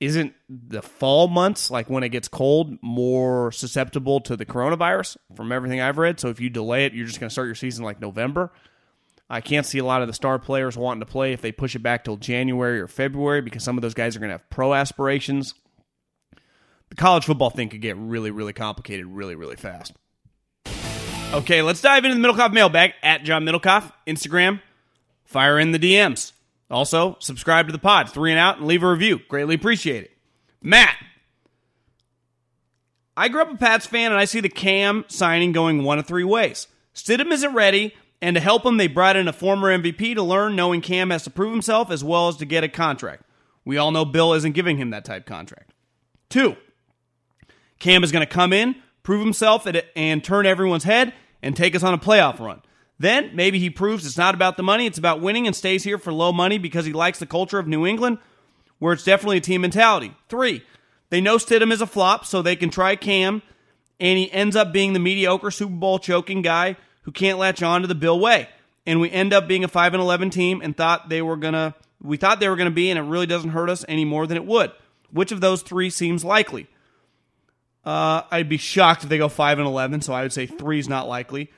isn't 0.00 0.34
the 0.48 0.82
fall 0.82 1.28
months 1.28 1.70
like 1.70 1.88
when 1.88 2.02
it 2.02 2.10
gets 2.10 2.28
cold 2.28 2.78
more 2.82 3.50
susceptible 3.52 4.20
to 4.20 4.36
the 4.36 4.44
coronavirus 4.44 5.16
from 5.34 5.50
everything 5.50 5.80
I've 5.80 5.98
read. 5.98 6.20
So 6.20 6.28
if 6.28 6.40
you 6.40 6.50
delay 6.50 6.84
it, 6.84 6.92
you're 6.92 7.06
just 7.06 7.20
going 7.20 7.28
to 7.28 7.32
start 7.32 7.46
your 7.46 7.54
season 7.54 7.84
like 7.84 8.00
November. 8.00 8.52
I 9.28 9.40
can't 9.40 9.66
see 9.66 9.78
a 9.78 9.84
lot 9.84 10.02
of 10.02 10.08
the 10.08 10.14
star 10.14 10.38
players 10.38 10.76
wanting 10.76 11.00
to 11.00 11.06
play 11.06 11.32
if 11.32 11.40
they 11.40 11.52
push 11.52 11.74
it 11.74 11.82
back 11.82 12.04
till 12.04 12.16
January 12.16 12.80
or 12.80 12.86
February 12.88 13.40
because 13.40 13.64
some 13.64 13.78
of 13.78 13.82
those 13.82 13.94
guys 13.94 14.16
are 14.16 14.20
going 14.20 14.28
to 14.28 14.34
have 14.34 14.50
pro 14.50 14.74
aspirations. 14.74 15.54
The 16.90 16.96
college 16.96 17.24
football 17.24 17.50
thing 17.50 17.70
could 17.70 17.80
get 17.80 17.96
really, 17.96 18.30
really 18.30 18.52
complicated 18.52 19.06
really, 19.06 19.34
really 19.34 19.56
fast. 19.56 19.94
Okay, 21.32 21.62
let's 21.62 21.80
dive 21.80 22.04
into 22.04 22.16
the 22.20 22.28
Middlekauff 22.28 22.52
mailbag 22.52 22.92
at 23.02 23.24
John 23.24 23.44
Middlekauff, 23.44 23.90
Instagram. 24.06 24.60
Fire 25.24 25.58
in 25.58 25.72
the 25.72 25.78
DMs. 25.78 26.32
Also, 26.70 27.16
subscribe 27.18 27.66
to 27.66 27.72
the 27.72 27.78
pod, 27.78 28.10
three 28.10 28.30
and 28.30 28.38
out, 28.38 28.58
and 28.58 28.66
leave 28.66 28.82
a 28.82 28.90
review. 28.90 29.20
Greatly 29.28 29.54
appreciate 29.54 30.04
it. 30.04 30.12
Matt. 30.62 30.96
I 33.16 33.28
grew 33.28 33.42
up 33.42 33.52
a 33.52 33.56
Pats 33.56 33.86
fan, 33.86 34.12
and 34.12 34.20
I 34.20 34.24
see 34.24 34.40
the 34.40 34.48
Cam 34.48 35.04
signing 35.08 35.52
going 35.52 35.82
one 35.82 35.98
of 35.98 36.06
three 36.06 36.24
ways. 36.24 36.68
Stidham 36.94 37.32
isn't 37.32 37.54
ready, 37.54 37.94
and 38.24 38.36
to 38.36 38.40
help 38.40 38.64
him, 38.64 38.78
they 38.78 38.86
brought 38.86 39.16
in 39.16 39.28
a 39.28 39.34
former 39.34 39.68
MVP 39.68 40.14
to 40.14 40.22
learn, 40.22 40.56
knowing 40.56 40.80
Cam 40.80 41.10
has 41.10 41.24
to 41.24 41.30
prove 41.30 41.52
himself 41.52 41.90
as 41.90 42.02
well 42.02 42.28
as 42.28 42.36
to 42.36 42.46
get 42.46 42.64
a 42.64 42.70
contract. 42.70 43.22
We 43.66 43.76
all 43.76 43.90
know 43.90 44.06
Bill 44.06 44.32
isn't 44.32 44.52
giving 44.52 44.78
him 44.78 44.88
that 44.90 45.04
type 45.04 45.26
contract. 45.26 45.74
Two, 46.30 46.56
Cam 47.78 48.02
is 48.02 48.12
going 48.12 48.26
to 48.26 48.32
come 48.32 48.54
in, 48.54 48.76
prove 49.02 49.20
himself, 49.20 49.68
and 49.94 50.24
turn 50.24 50.46
everyone's 50.46 50.84
head 50.84 51.12
and 51.42 51.54
take 51.54 51.76
us 51.76 51.82
on 51.82 51.92
a 51.92 51.98
playoff 51.98 52.40
run. 52.40 52.62
Then 52.98 53.30
maybe 53.34 53.58
he 53.58 53.68
proves 53.68 54.06
it's 54.06 54.16
not 54.16 54.34
about 54.34 54.56
the 54.56 54.62
money, 54.62 54.86
it's 54.86 54.96
about 54.96 55.20
winning 55.20 55.46
and 55.46 55.54
stays 55.54 55.84
here 55.84 55.98
for 55.98 56.10
low 56.10 56.32
money 56.32 56.56
because 56.56 56.86
he 56.86 56.94
likes 56.94 57.18
the 57.18 57.26
culture 57.26 57.58
of 57.58 57.68
New 57.68 57.84
England, 57.84 58.16
where 58.78 58.94
it's 58.94 59.04
definitely 59.04 59.36
a 59.36 59.42
team 59.42 59.60
mentality. 59.60 60.16
Three, 60.30 60.64
they 61.10 61.20
know 61.20 61.36
Stidham 61.36 61.70
is 61.70 61.82
a 61.82 61.86
flop, 61.86 62.24
so 62.24 62.40
they 62.40 62.56
can 62.56 62.70
try 62.70 62.96
Cam, 62.96 63.42
and 64.00 64.16
he 64.16 64.32
ends 64.32 64.56
up 64.56 64.72
being 64.72 64.94
the 64.94 64.98
mediocre 64.98 65.50
Super 65.50 65.74
Bowl 65.74 65.98
choking 65.98 66.40
guy 66.40 66.78
who 67.04 67.12
can't 67.12 67.38
latch 67.38 67.62
on 67.62 67.82
to 67.82 67.86
the 67.86 67.94
Bill 67.94 68.18
way. 68.18 68.48
And 68.86 69.00
we 69.00 69.10
end 69.10 69.32
up 69.32 69.48
being 69.48 69.64
a 69.64 69.68
5 69.68 69.94
and 69.94 70.02
11 70.02 70.30
team 70.30 70.60
and 70.62 70.76
thought 70.76 71.08
they 71.08 71.22
were 71.22 71.36
going 71.36 71.54
to 71.54 71.74
we 72.02 72.18
thought 72.18 72.38
they 72.38 72.50
were 72.50 72.56
going 72.56 72.68
to 72.68 72.74
be 72.74 72.90
and 72.90 72.98
it 72.98 73.02
really 73.02 73.26
doesn't 73.26 73.50
hurt 73.50 73.70
us 73.70 73.84
any 73.88 74.04
more 74.04 74.26
than 74.26 74.36
it 74.36 74.44
would. 74.44 74.72
Which 75.10 75.32
of 75.32 75.40
those 75.40 75.62
three 75.62 75.88
seems 75.88 76.24
likely? 76.24 76.66
Uh, 77.84 78.22
I'd 78.30 78.48
be 78.48 78.56
shocked 78.56 79.04
if 79.04 79.08
they 79.08 79.18
go 79.18 79.28
5 79.28 79.58
and 79.58 79.66
11, 79.66 80.00
so 80.00 80.12
I 80.12 80.22
would 80.22 80.32
say 80.32 80.46
3 80.46 80.78
is 80.78 80.88
not 80.88 81.06
likely. 81.06 81.50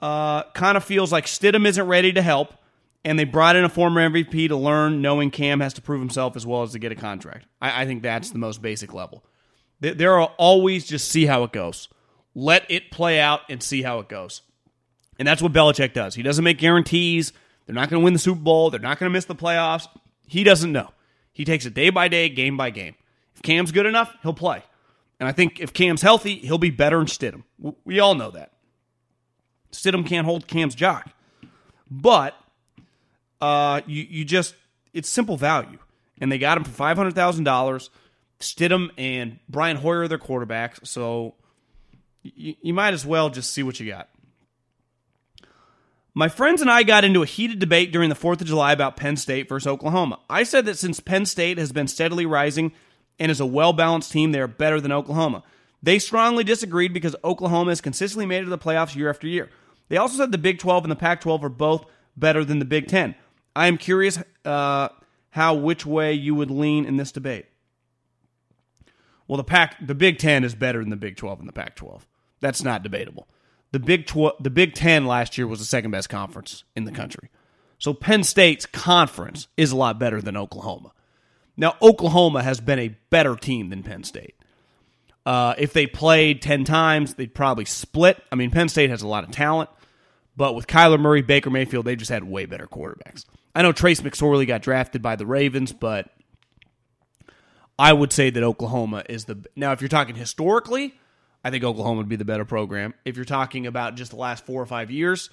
Uh, 0.00 0.42
kind 0.52 0.76
of 0.76 0.84
feels 0.84 1.10
like 1.10 1.26
Stidham 1.26 1.66
isn't 1.66 1.86
ready 1.86 2.12
to 2.12 2.22
help, 2.22 2.52
and 3.04 3.18
they 3.18 3.24
brought 3.24 3.56
in 3.56 3.64
a 3.64 3.68
former 3.68 4.08
MVP 4.08 4.48
to 4.48 4.56
learn, 4.56 5.00
knowing 5.00 5.30
Cam 5.30 5.60
has 5.60 5.72
to 5.74 5.82
prove 5.82 6.00
himself 6.00 6.36
as 6.36 6.44
well 6.44 6.62
as 6.62 6.72
to 6.72 6.78
get 6.78 6.92
a 6.92 6.96
contract. 6.96 7.46
I, 7.60 7.82
I 7.82 7.86
think 7.86 8.02
that's 8.02 8.30
the 8.30 8.38
most 8.38 8.60
basic 8.60 8.92
level. 8.92 9.24
There 9.80 10.18
are 10.18 10.32
always 10.36 10.84
just 10.84 11.08
see 11.08 11.26
how 11.26 11.44
it 11.44 11.52
goes. 11.52 11.88
Let 12.34 12.68
it 12.70 12.90
play 12.90 13.20
out 13.20 13.42
and 13.48 13.62
see 13.62 13.82
how 13.82 14.00
it 14.00 14.08
goes. 14.08 14.42
And 15.18 15.26
that's 15.26 15.40
what 15.42 15.52
Belichick 15.52 15.92
does. 15.92 16.14
He 16.14 16.22
doesn't 16.22 16.44
make 16.44 16.58
guarantees. 16.58 17.32
They're 17.64 17.74
not 17.74 17.90
going 17.90 18.00
to 18.00 18.04
win 18.04 18.12
the 18.12 18.18
Super 18.18 18.40
Bowl. 18.40 18.70
They're 18.70 18.80
not 18.80 18.98
going 18.98 19.10
to 19.10 19.12
miss 19.12 19.24
the 19.24 19.34
playoffs. 19.34 19.88
He 20.26 20.44
doesn't 20.44 20.72
know. 20.72 20.90
He 21.32 21.44
takes 21.44 21.66
it 21.66 21.74
day 21.74 21.90
by 21.90 22.08
day, 22.08 22.28
game 22.28 22.56
by 22.56 22.70
game. 22.70 22.94
If 23.34 23.42
Cam's 23.42 23.72
good 23.72 23.86
enough, 23.86 24.14
he'll 24.22 24.32
play. 24.32 24.62
And 25.18 25.28
I 25.28 25.32
think 25.32 25.60
if 25.60 25.72
Cam's 25.72 26.02
healthy, 26.02 26.36
he'll 26.36 26.58
be 26.58 26.70
better 26.70 26.98
than 26.98 27.06
Stidham. 27.06 27.42
We 27.84 28.00
all 28.00 28.14
know 28.14 28.30
that. 28.30 28.52
Stidham 29.72 30.06
can't 30.06 30.26
hold 30.26 30.46
Cam's 30.46 30.74
jock. 30.74 31.10
But 31.90 32.34
uh, 33.40 33.80
you, 33.86 34.06
you 34.08 34.24
just, 34.24 34.54
it's 34.92 35.08
simple 35.08 35.36
value. 35.36 35.78
And 36.20 36.32
they 36.32 36.38
got 36.38 36.56
him 36.56 36.64
for 36.64 36.70
$500,000. 36.70 37.88
Stidham 38.40 38.90
and 38.96 39.38
Brian 39.48 39.76
Hoyer 39.76 40.00
are 40.00 40.08
their 40.08 40.18
quarterbacks. 40.18 40.86
So 40.86 41.34
you, 42.22 42.54
you 42.60 42.74
might 42.74 42.94
as 42.94 43.04
well 43.04 43.30
just 43.30 43.52
see 43.52 43.62
what 43.62 43.78
you 43.80 43.90
got. 43.90 44.08
My 46.18 46.30
friends 46.30 46.62
and 46.62 46.70
I 46.70 46.82
got 46.82 47.04
into 47.04 47.22
a 47.22 47.26
heated 47.26 47.58
debate 47.58 47.92
during 47.92 48.08
the 48.08 48.14
4th 48.14 48.40
of 48.40 48.46
July 48.46 48.72
about 48.72 48.96
Penn 48.96 49.18
State 49.18 49.50
versus 49.50 49.66
Oklahoma. 49.66 50.18
I 50.30 50.44
said 50.44 50.64
that 50.64 50.78
since 50.78 50.98
Penn 50.98 51.26
State 51.26 51.58
has 51.58 51.72
been 51.72 51.88
steadily 51.88 52.24
rising 52.24 52.72
and 53.18 53.30
is 53.30 53.38
a 53.38 53.44
well 53.44 53.74
balanced 53.74 54.12
team, 54.12 54.32
they 54.32 54.40
are 54.40 54.48
better 54.48 54.80
than 54.80 54.92
Oklahoma. 54.92 55.42
They 55.82 55.98
strongly 55.98 56.42
disagreed 56.42 56.94
because 56.94 57.14
Oklahoma 57.22 57.70
has 57.70 57.82
consistently 57.82 58.24
made 58.24 58.38
it 58.38 58.44
to 58.44 58.48
the 58.48 58.56
playoffs 58.56 58.96
year 58.96 59.10
after 59.10 59.26
year. 59.26 59.50
They 59.90 59.98
also 59.98 60.16
said 60.16 60.32
the 60.32 60.38
Big 60.38 60.58
12 60.58 60.84
and 60.84 60.90
the 60.90 60.96
Pac 60.96 61.20
12 61.20 61.44
are 61.44 61.50
both 61.50 61.84
better 62.16 62.46
than 62.46 62.60
the 62.60 62.64
Big 62.64 62.88
10. 62.88 63.14
I 63.54 63.66
am 63.66 63.76
curious 63.76 64.18
uh, 64.46 64.88
how 65.32 65.52
which 65.52 65.84
way 65.84 66.14
you 66.14 66.34
would 66.34 66.50
lean 66.50 66.86
in 66.86 66.96
this 66.96 67.12
debate. 67.12 67.44
Well, 69.28 69.36
the 69.36 69.44
Pac, 69.44 69.86
the 69.86 69.94
Big 69.94 70.16
10 70.16 70.44
is 70.44 70.54
better 70.54 70.80
than 70.80 70.88
the 70.88 70.96
Big 70.96 71.18
12 71.18 71.40
and 71.40 71.48
the 71.48 71.52
Pac 71.52 71.76
12. 71.76 72.06
That's 72.40 72.62
not 72.62 72.82
debatable. 72.82 73.28
The 73.76 73.80
Big 73.80 74.06
Tw- 74.06 74.40
the 74.40 74.48
Big 74.48 74.72
Ten 74.72 75.04
last 75.04 75.36
year 75.36 75.46
was 75.46 75.58
the 75.58 75.66
second 75.66 75.90
best 75.90 76.08
conference 76.08 76.64
in 76.74 76.84
the 76.84 76.92
country. 76.92 77.28
So 77.76 77.92
Penn 77.92 78.24
State's 78.24 78.64
conference 78.64 79.48
is 79.58 79.70
a 79.70 79.76
lot 79.76 79.98
better 79.98 80.22
than 80.22 80.34
Oklahoma. 80.34 80.92
Now 81.58 81.76
Oklahoma 81.82 82.42
has 82.42 82.58
been 82.58 82.78
a 82.78 82.96
better 83.10 83.36
team 83.36 83.68
than 83.68 83.82
Penn 83.82 84.02
State. 84.02 84.34
Uh, 85.26 85.52
if 85.58 85.74
they 85.74 85.86
played 85.86 86.40
ten 86.40 86.64
times, 86.64 87.16
they'd 87.16 87.34
probably 87.34 87.66
split. 87.66 88.16
I 88.32 88.34
mean, 88.34 88.50
Penn 88.50 88.70
State 88.70 88.88
has 88.88 89.02
a 89.02 89.06
lot 89.06 89.24
of 89.24 89.30
talent, 89.30 89.68
but 90.38 90.54
with 90.54 90.66
Kyler 90.66 90.98
Murray, 90.98 91.20
Baker 91.20 91.50
Mayfield, 91.50 91.84
they 91.84 91.96
just 91.96 92.10
had 92.10 92.24
way 92.24 92.46
better 92.46 92.66
quarterbacks. 92.66 93.26
I 93.54 93.60
know 93.60 93.72
Trace 93.72 94.00
McSorley 94.00 94.46
got 94.46 94.62
drafted 94.62 95.02
by 95.02 95.16
the 95.16 95.26
Ravens, 95.26 95.74
but 95.74 96.10
I 97.78 97.92
would 97.92 98.10
say 98.10 98.30
that 98.30 98.42
Oklahoma 98.42 99.04
is 99.06 99.26
the 99.26 99.44
now. 99.54 99.72
If 99.72 99.82
you're 99.82 99.90
talking 99.90 100.14
historically, 100.16 100.94
I 101.46 101.50
think 101.50 101.62
Oklahoma 101.62 101.98
would 101.98 102.08
be 102.08 102.16
the 102.16 102.24
better 102.24 102.44
program. 102.44 102.92
If 103.04 103.14
you're 103.14 103.24
talking 103.24 103.68
about 103.68 103.94
just 103.94 104.10
the 104.10 104.16
last 104.16 104.44
four 104.44 104.60
or 104.60 104.66
five 104.66 104.90
years, 104.90 105.30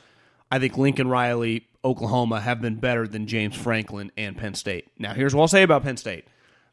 I 0.52 0.60
think 0.60 0.78
Lincoln 0.78 1.08
Riley, 1.08 1.66
Oklahoma 1.84 2.40
have 2.40 2.62
been 2.62 2.76
better 2.76 3.08
than 3.08 3.26
James 3.26 3.56
Franklin 3.56 4.12
and 4.16 4.38
Penn 4.38 4.54
State. 4.54 4.88
Now, 5.00 5.16
here's 5.16 5.34
what 5.34 5.42
I'll 5.42 5.48
say 5.48 5.64
about 5.64 5.82
Penn 5.82 5.98
State: 5.98 6.26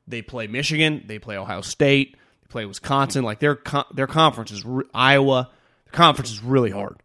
they 0.06 0.20
play 0.20 0.46
Michigan, 0.46 1.04
they 1.06 1.18
play 1.18 1.38
Ohio 1.38 1.62
State, 1.62 2.16
they 2.42 2.48
play 2.50 2.66
Wisconsin. 2.66 3.24
Like 3.24 3.38
their 3.38 3.58
their 3.94 4.06
conference 4.06 4.50
is 4.50 4.62
Iowa. 4.92 5.48
The 5.86 5.92
conference 5.92 6.30
is 6.32 6.42
really 6.42 6.70
hard, 6.70 6.98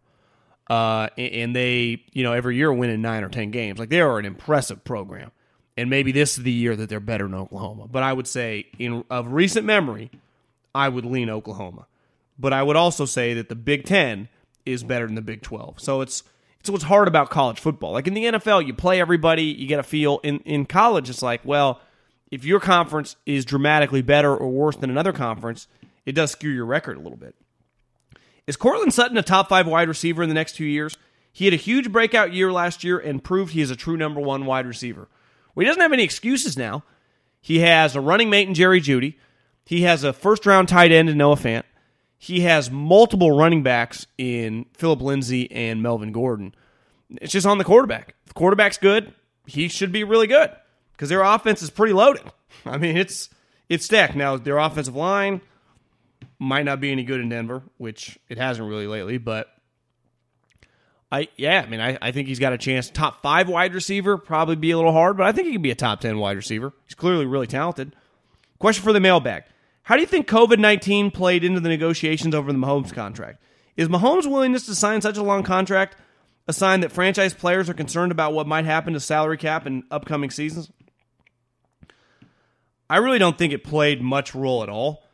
uh, 0.68 1.08
and 1.16 1.56
they 1.56 2.02
you 2.12 2.22
know 2.22 2.34
every 2.34 2.56
year 2.56 2.70
winning 2.70 3.00
nine 3.00 3.24
or 3.24 3.30
ten 3.30 3.50
games. 3.50 3.78
Like 3.78 3.88
they 3.88 4.02
are 4.02 4.18
an 4.18 4.26
impressive 4.26 4.84
program, 4.84 5.30
and 5.78 5.88
maybe 5.88 6.12
this 6.12 6.36
is 6.36 6.44
the 6.44 6.52
year 6.52 6.76
that 6.76 6.90
they're 6.90 7.00
better 7.00 7.24
than 7.24 7.34
Oklahoma. 7.34 7.88
But 7.90 8.02
I 8.02 8.12
would 8.12 8.26
say, 8.26 8.66
in 8.78 9.04
of 9.08 9.32
recent 9.32 9.64
memory, 9.64 10.10
I 10.74 10.90
would 10.90 11.06
lean 11.06 11.30
Oklahoma. 11.30 11.86
But 12.38 12.52
I 12.52 12.62
would 12.62 12.76
also 12.76 13.04
say 13.04 13.34
that 13.34 13.48
the 13.48 13.54
Big 13.54 13.84
Ten 13.84 14.28
is 14.64 14.82
better 14.82 15.06
than 15.06 15.14
the 15.14 15.22
Big 15.22 15.42
Twelve. 15.42 15.80
So 15.80 16.00
it's 16.00 16.22
it's 16.60 16.70
what's 16.70 16.84
hard 16.84 17.08
about 17.08 17.30
college 17.30 17.60
football. 17.60 17.92
Like 17.92 18.06
in 18.06 18.14
the 18.14 18.24
NFL, 18.24 18.66
you 18.66 18.74
play 18.74 19.00
everybody, 19.00 19.44
you 19.44 19.66
get 19.66 19.78
a 19.78 19.84
feel. 19.84 20.20
In 20.22 20.40
in 20.40 20.66
college, 20.66 21.08
it's 21.08 21.22
like, 21.22 21.40
well, 21.44 21.80
if 22.30 22.44
your 22.44 22.60
conference 22.60 23.16
is 23.24 23.44
dramatically 23.44 24.02
better 24.02 24.34
or 24.34 24.48
worse 24.48 24.76
than 24.76 24.90
another 24.90 25.12
conference, 25.12 25.68
it 26.04 26.12
does 26.12 26.32
skew 26.32 26.50
your 26.50 26.66
record 26.66 26.96
a 26.96 27.00
little 27.00 27.18
bit. 27.18 27.34
Is 28.46 28.56
Courtland 28.56 28.94
Sutton 28.94 29.16
a 29.16 29.22
top 29.22 29.48
five 29.48 29.66
wide 29.66 29.88
receiver 29.88 30.22
in 30.22 30.28
the 30.28 30.34
next 30.34 30.56
two 30.56 30.64
years? 30.64 30.96
He 31.32 31.44
had 31.44 31.54
a 31.54 31.58
huge 31.58 31.92
breakout 31.92 32.32
year 32.32 32.52
last 32.52 32.82
year 32.82 32.98
and 32.98 33.22
proved 33.22 33.52
he 33.52 33.60
is 33.60 33.70
a 33.70 33.76
true 33.76 33.96
number 33.96 34.20
one 34.20 34.46
wide 34.46 34.66
receiver. 34.66 35.08
Well, 35.54 35.64
he 35.64 35.66
doesn't 35.66 35.82
have 35.82 35.92
any 35.92 36.04
excuses 36.04 36.56
now. 36.56 36.84
He 37.40 37.60
has 37.60 37.94
a 37.94 38.00
running 38.00 38.30
mate 38.30 38.48
in 38.48 38.54
Jerry 38.54 38.80
Jeudy. 38.80 39.16
He 39.64 39.82
has 39.82 40.02
a 40.02 40.12
first 40.12 40.46
round 40.46 40.68
tight 40.68 40.92
end 40.92 41.08
in 41.08 41.18
Noah 41.18 41.36
Fant. 41.36 41.64
He 42.18 42.40
has 42.40 42.70
multiple 42.70 43.36
running 43.36 43.62
backs 43.62 44.06
in 44.18 44.66
Philip 44.72 45.00
Lindsay 45.00 45.50
and 45.52 45.82
Melvin 45.82 46.12
Gordon. 46.12 46.54
It's 47.20 47.32
just 47.32 47.46
on 47.46 47.58
the 47.58 47.64
quarterback. 47.64 48.14
If 48.24 48.28
the 48.28 48.34
quarterback's 48.34 48.78
good, 48.78 49.12
he 49.46 49.68
should 49.68 49.92
be 49.92 50.04
really 50.04 50.26
good 50.26 50.50
because 50.92 51.08
their 51.08 51.22
offense 51.22 51.62
is 51.62 51.70
pretty 51.70 51.92
loaded. 51.92 52.22
I 52.66 52.78
mean, 52.78 52.96
it's 52.96 53.30
it's 53.68 53.84
stacked. 53.84 54.16
Now 54.16 54.36
their 54.36 54.58
offensive 54.58 54.96
line 54.96 55.40
might 56.38 56.64
not 56.64 56.80
be 56.80 56.90
any 56.92 57.04
good 57.04 57.20
in 57.20 57.28
Denver, 57.28 57.62
which 57.78 58.18
it 58.28 58.38
hasn't 58.38 58.68
really 58.68 58.86
lately, 58.86 59.18
but 59.18 59.48
I 61.10 61.28
yeah, 61.36 61.62
I 61.64 61.68
mean, 61.68 61.80
I, 61.80 61.98
I 62.02 62.12
think 62.12 62.28
he's 62.28 62.38
got 62.38 62.52
a 62.52 62.58
chance. 62.58 62.90
Top 62.90 63.22
five 63.22 63.48
wide 63.48 63.74
receiver 63.74 64.18
probably 64.18 64.56
be 64.56 64.70
a 64.70 64.76
little 64.76 64.92
hard, 64.92 65.16
but 65.16 65.26
I 65.26 65.32
think 65.32 65.46
he 65.46 65.52
can 65.52 65.62
be 65.62 65.70
a 65.70 65.76
top 65.76 66.00
ten 66.00 66.18
wide 66.18 66.36
receiver. 66.36 66.72
He's 66.86 66.94
clearly 66.94 67.26
really 67.26 67.46
talented. 67.46 67.94
Question 68.58 68.82
for 68.82 68.92
the 68.92 69.00
mailbag: 69.00 69.44
How 69.86 69.94
do 69.94 70.00
you 70.00 70.06
think 70.08 70.26
COVID 70.26 70.58
nineteen 70.58 71.12
played 71.12 71.44
into 71.44 71.60
the 71.60 71.68
negotiations 71.68 72.34
over 72.34 72.52
the 72.52 72.58
Mahomes 72.58 72.92
contract? 72.92 73.40
Is 73.76 73.86
Mahomes' 73.86 74.26
willingness 74.26 74.66
to 74.66 74.74
sign 74.74 75.00
such 75.00 75.16
a 75.16 75.22
long 75.22 75.44
contract 75.44 75.94
a 76.48 76.52
sign 76.52 76.80
that 76.80 76.90
franchise 76.90 77.34
players 77.34 77.70
are 77.70 77.74
concerned 77.74 78.10
about 78.10 78.32
what 78.32 78.48
might 78.48 78.64
happen 78.64 78.94
to 78.94 79.00
salary 79.00 79.36
cap 79.36 79.64
in 79.64 79.84
upcoming 79.88 80.30
seasons? 80.30 80.72
I 82.90 82.96
really 82.96 83.20
don't 83.20 83.38
think 83.38 83.52
it 83.52 83.62
played 83.62 84.02
much 84.02 84.34
role 84.34 84.64
at 84.64 84.68
all. 84.68 85.04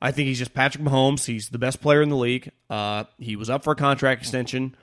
I 0.00 0.12
think 0.12 0.28
he's 0.28 0.38
just 0.38 0.54
Patrick 0.54 0.84
Mahomes. 0.84 1.26
He's 1.26 1.48
the 1.48 1.58
best 1.58 1.80
player 1.80 2.00
in 2.00 2.10
the 2.10 2.16
league. 2.16 2.52
Uh, 2.68 3.04
he 3.18 3.34
was 3.34 3.50
up 3.50 3.64
for 3.64 3.72
a 3.72 3.76
contract 3.76 4.22
extension 4.22 4.76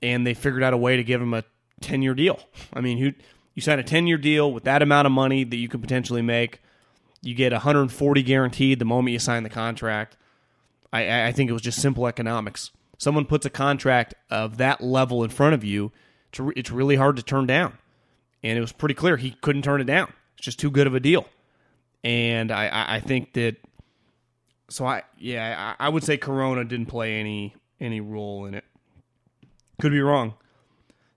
and 0.00 0.24
they 0.24 0.34
figured 0.34 0.62
out 0.62 0.72
a 0.72 0.76
way 0.78 0.96
to 0.96 1.02
give 1.02 1.20
him 1.20 1.34
a 1.34 1.42
10 1.80 2.00
year 2.00 2.14
deal. 2.14 2.38
I 2.72 2.80
mean, 2.80 2.96
you, 2.96 3.14
you 3.56 3.62
sign 3.62 3.80
a 3.80 3.84
10 3.84 4.06
year 4.06 4.18
deal 4.18 4.52
with 4.52 4.62
that 4.64 4.82
amount 4.82 5.06
of 5.06 5.12
money 5.12 5.42
that 5.42 5.56
you 5.56 5.68
could 5.68 5.82
potentially 5.82 6.22
make. 6.22 6.60
You 7.22 7.34
get 7.34 7.52
140 7.52 8.22
guaranteed 8.22 8.78
the 8.78 8.84
moment 8.84 9.12
you 9.12 9.18
sign 9.18 9.42
the 9.42 9.50
contract. 9.50 10.16
I, 10.92 11.28
I 11.28 11.32
think 11.32 11.50
it 11.50 11.52
was 11.52 11.62
just 11.62 11.80
simple 11.80 12.06
economics. 12.06 12.70
Someone 12.98 13.26
puts 13.26 13.46
a 13.46 13.50
contract 13.50 14.14
of 14.30 14.56
that 14.58 14.82
level 14.82 15.22
in 15.24 15.30
front 15.30 15.54
of 15.54 15.64
you, 15.64 15.92
it's 16.38 16.70
really 16.70 16.96
hard 16.96 17.16
to 17.16 17.22
turn 17.22 17.46
down. 17.46 17.78
And 18.42 18.56
it 18.56 18.60
was 18.60 18.72
pretty 18.72 18.94
clear 18.94 19.16
he 19.16 19.32
couldn't 19.32 19.62
turn 19.62 19.80
it 19.80 19.84
down. 19.84 20.12
It's 20.36 20.44
just 20.44 20.58
too 20.58 20.70
good 20.70 20.86
of 20.86 20.94
a 20.94 21.00
deal. 21.00 21.26
And 22.02 22.50
I, 22.50 22.96
I 22.96 23.00
think 23.00 23.34
that 23.34 23.56
so 24.70 24.86
I 24.86 25.02
yeah 25.18 25.74
I 25.78 25.88
would 25.88 26.04
say 26.04 26.16
Corona 26.16 26.64
didn't 26.64 26.86
play 26.86 27.20
any 27.20 27.54
any 27.78 28.00
role 28.00 28.46
in 28.46 28.54
it. 28.54 28.64
Could 29.80 29.92
be 29.92 30.00
wrong. 30.00 30.34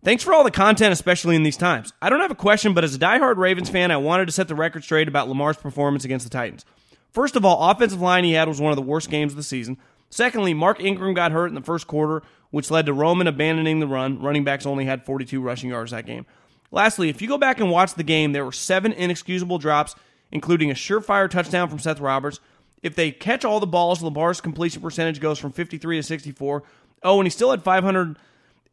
Thanks 0.04 0.22
for 0.22 0.34
all 0.34 0.44
the 0.44 0.52
content, 0.52 0.92
especially 0.92 1.38
in 1.38 1.44
these 1.44 1.56
times. 1.56 1.94
I 2.02 2.10
don't 2.10 2.20
have 2.20 2.32
a 2.32 2.36
question, 2.36 2.74
but 2.74 2.84
as 2.84 2.94
a 2.94 3.00
diehard 3.00 3.38
Ravens 3.38 3.70
fan, 3.70 3.90
I 3.90 3.96
wanted 3.96 4.26
to 4.26 4.34
set 4.34 4.50
the 4.50 4.56
record 4.56 4.84
straight 4.84 5.08
about 5.08 5.30
Lamar's 5.30 5.56
performance 5.56 6.04
against 6.04 6.26
the 6.26 6.30
Titans. 6.30 6.66
First 7.12 7.38
of 7.38 7.46
all, 7.46 7.72
offensive 7.72 8.02
line 8.02 8.26
he 8.26 8.34
had 8.34 8.50
was 8.50 8.60
one 8.60 8.74
of 8.74 8.76
the 8.76 8.82
worst 8.82 9.10
games 9.10 9.32
of 9.32 9.38
the 9.38 9.44
season. 9.44 9.78
Secondly, 10.10 10.54
Mark 10.54 10.82
Ingram 10.82 11.14
got 11.14 11.32
hurt 11.32 11.48
in 11.48 11.56
the 11.56 11.62
first 11.62 11.88
quarter, 11.88 12.22
which 12.52 12.70
led 12.70 12.86
to 12.88 12.94
Roman 12.94 13.28
abandoning 13.28 13.80
the 13.80 13.88
run. 13.88 14.20
Running 14.22 14.44
backs 14.44 14.66
only 14.66 14.84
had 14.84 15.06
42 15.06 15.40
rushing 15.40 15.70
yards 15.70 15.92
that 15.92 16.06
game. 16.06 16.26
Lastly, 16.70 17.08
if 17.08 17.22
you 17.22 17.30
go 17.30 17.38
back 17.38 17.62
and 17.62 17.72
watch 17.72 17.94
the 17.94 18.04
game, 18.04 18.34
there 18.34 18.44
were 18.44 18.52
seven 18.52 18.92
inexcusable 18.92 19.58
drops, 19.58 19.96
including 20.34 20.70
a 20.70 20.74
surefire 20.76 21.30
touchdown 21.30 21.70
from 21.70 21.80
Seth 21.80 22.02
Roberts. 22.02 22.42
If 22.82 22.96
they 22.96 23.12
catch 23.12 23.46
all 23.46 23.62
the 23.62 23.68
balls, 23.68 24.04
Lamar's 24.04 24.42
completion 24.42 24.82
percentage 24.82 25.22
goes 25.22 25.40
from 25.40 25.54
53 25.54 25.98
to 25.98 26.04
64. 26.04 26.64
Oh, 27.04 27.20
and 27.20 27.26
he 27.26 27.30
still 27.30 27.52
had 27.52 27.64
500- 27.64 28.18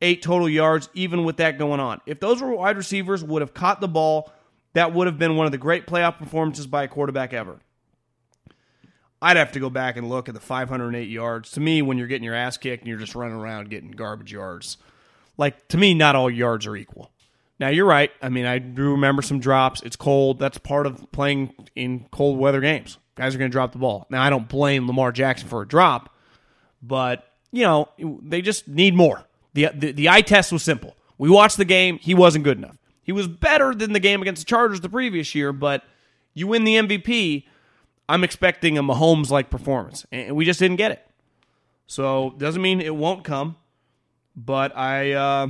eight 0.01 0.23
total 0.23 0.49
yards, 0.49 0.89
even 0.95 1.25
with 1.25 1.39
that 1.39 1.59
going 1.59 1.81
on. 1.81 2.01
If 2.07 2.21
those 2.21 2.41
were 2.41 2.55
wide 2.55 2.77
receivers 2.77 3.23
would 3.23 3.43
have 3.43 3.55
caught 3.55 3.81
the 3.81 3.89
ball, 3.89 4.33
that 4.73 4.95
would 4.95 5.07
have 5.07 5.19
been 5.19 5.37
one 5.37 5.47
of 5.47 5.53
the 5.53 5.59
great 5.59 5.87
playoff 5.87 6.19
performances 6.19 6.67
by 6.67 6.85
a 6.85 6.89
quarterback 6.89 7.33
ever. 7.33 7.59
I'd 9.23 9.37
have 9.37 9.53
to 9.53 9.61
go 9.61 9.69
back 9.69 9.97
and 9.97 10.09
look 10.09 10.29
at 10.29 10.35
the 10.35 10.41
508 10.41 11.09
yards. 11.09 11.51
To 11.53 11.61
me, 11.61 11.83
when 11.83 11.99
you're 11.99 12.07
getting 12.07 12.25
your 12.25 12.35
ass 12.35 12.57
kicked 12.57 12.83
and 12.83 12.89
you're 12.89 12.99
just 12.99 13.15
running 13.15 13.37
around 13.37 13.69
getting 13.69 13.91
garbage 13.91 14.33
yards, 14.33 14.79
like 15.37 15.69
to 15.69 15.77
me, 15.77 15.93
not 15.93 16.17
all 16.17 16.31
yards 16.31 16.67
are 16.67 16.77
equal. 16.77 17.11
Now 17.59 17.69
you're 17.69 17.87
right. 17.87 18.11
I 18.23 18.31
mean, 18.31 18.47
I 18.47 18.59
do 18.59 18.93
remember 18.93 19.21
some 19.21 19.39
drops. 19.39 19.83
It's 19.83 19.97
cold. 19.97 20.39
That's 20.39 20.57
part 20.57 20.87
of 20.87 21.13
playing 21.13 21.53
in 21.77 22.07
cold 22.11 22.39
weather 22.39 22.63
games. 22.63 22.97
Guys 23.17 23.35
are 23.35 23.39
going 23.39 23.51
to 23.51 23.53
drop 23.53 23.73
the 23.73 23.79
ball. 23.79 24.07
Now 24.09 24.23
I 24.23 24.31
don't 24.31 24.49
blame 24.49 24.87
Lamar 24.87 25.13
Jackson 25.13 25.47
for 25.47 25.61
a 25.61 25.69
drop, 25.69 26.15
but 26.83 27.27
you 27.53 27.65
know 27.65 27.91
they 27.99 28.41
just 28.41 28.67
need 28.67 28.95
more. 28.95 29.23
The, 29.53 29.69
the, 29.75 29.93
the 29.93 30.09
eye 30.09 30.23
test 30.23 30.53
was 30.53 30.63
simple. 30.63 30.97
We 31.19 31.29
watched 31.29 31.57
the 31.57 31.65
game. 31.65 31.99
He 31.99 32.15
wasn't 32.15 32.45
good 32.45 32.59
enough. 32.59 32.77
He 33.03 33.13
was 33.13 33.27
better 33.29 33.75
than 33.75 33.93
the 33.93 34.01
game 34.01 34.23
against 34.23 34.43
the 34.43 34.47
Chargers 34.47 34.81
the 34.81 34.89
previous 34.89 35.35
year, 35.35 35.53
but 35.53 35.83
you 36.35 36.47
win 36.47 36.65
the 36.65 36.77
MVP. 36.77 37.45
I'm 38.09 38.25
expecting 38.25 38.79
a 38.79 38.83
Mahomes 38.83 39.31
like 39.31 39.51
performance, 39.51 40.07
and 40.13 40.37
we 40.37 40.45
just 40.45 40.59
didn't 40.59 40.77
get 40.77 40.93
it. 40.93 41.07
So 41.87 42.35
doesn't 42.39 42.63
mean 42.63 42.81
it 42.81 42.95
won't 42.95 43.25
come, 43.25 43.57
but 44.37 44.77
I 44.77 45.13
uh, 45.13 45.49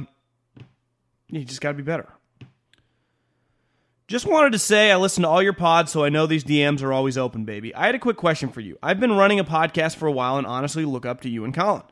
you 1.28 1.44
just 1.44 1.60
got 1.60 1.72
to 1.72 1.76
be 1.76 1.82
better. 1.82 2.08
Just 4.08 4.26
wanted 4.26 4.52
to 4.52 4.58
say 4.58 4.90
I 4.90 4.96
listen 4.96 5.22
to 5.22 5.28
all 5.28 5.42
your 5.42 5.52
pods, 5.52 5.92
so 5.92 6.02
I 6.02 6.08
know 6.08 6.26
these 6.26 6.42
DMs 6.42 6.82
are 6.82 6.92
always 6.92 7.16
open, 7.16 7.44
baby. 7.44 7.74
I 7.74 7.86
had 7.86 7.94
a 7.94 7.98
quick 7.98 8.16
question 8.16 8.48
for 8.48 8.60
you. 8.60 8.76
I've 8.82 8.98
been 8.98 9.12
running 9.12 9.38
a 9.38 9.44
podcast 9.44 9.96
for 9.96 10.06
a 10.06 10.12
while 10.12 10.36
and 10.36 10.46
honestly 10.46 10.84
look 10.84 11.06
up 11.06 11.20
to 11.20 11.28
you 11.28 11.44
and 11.44 11.54
Colin. 11.54 11.82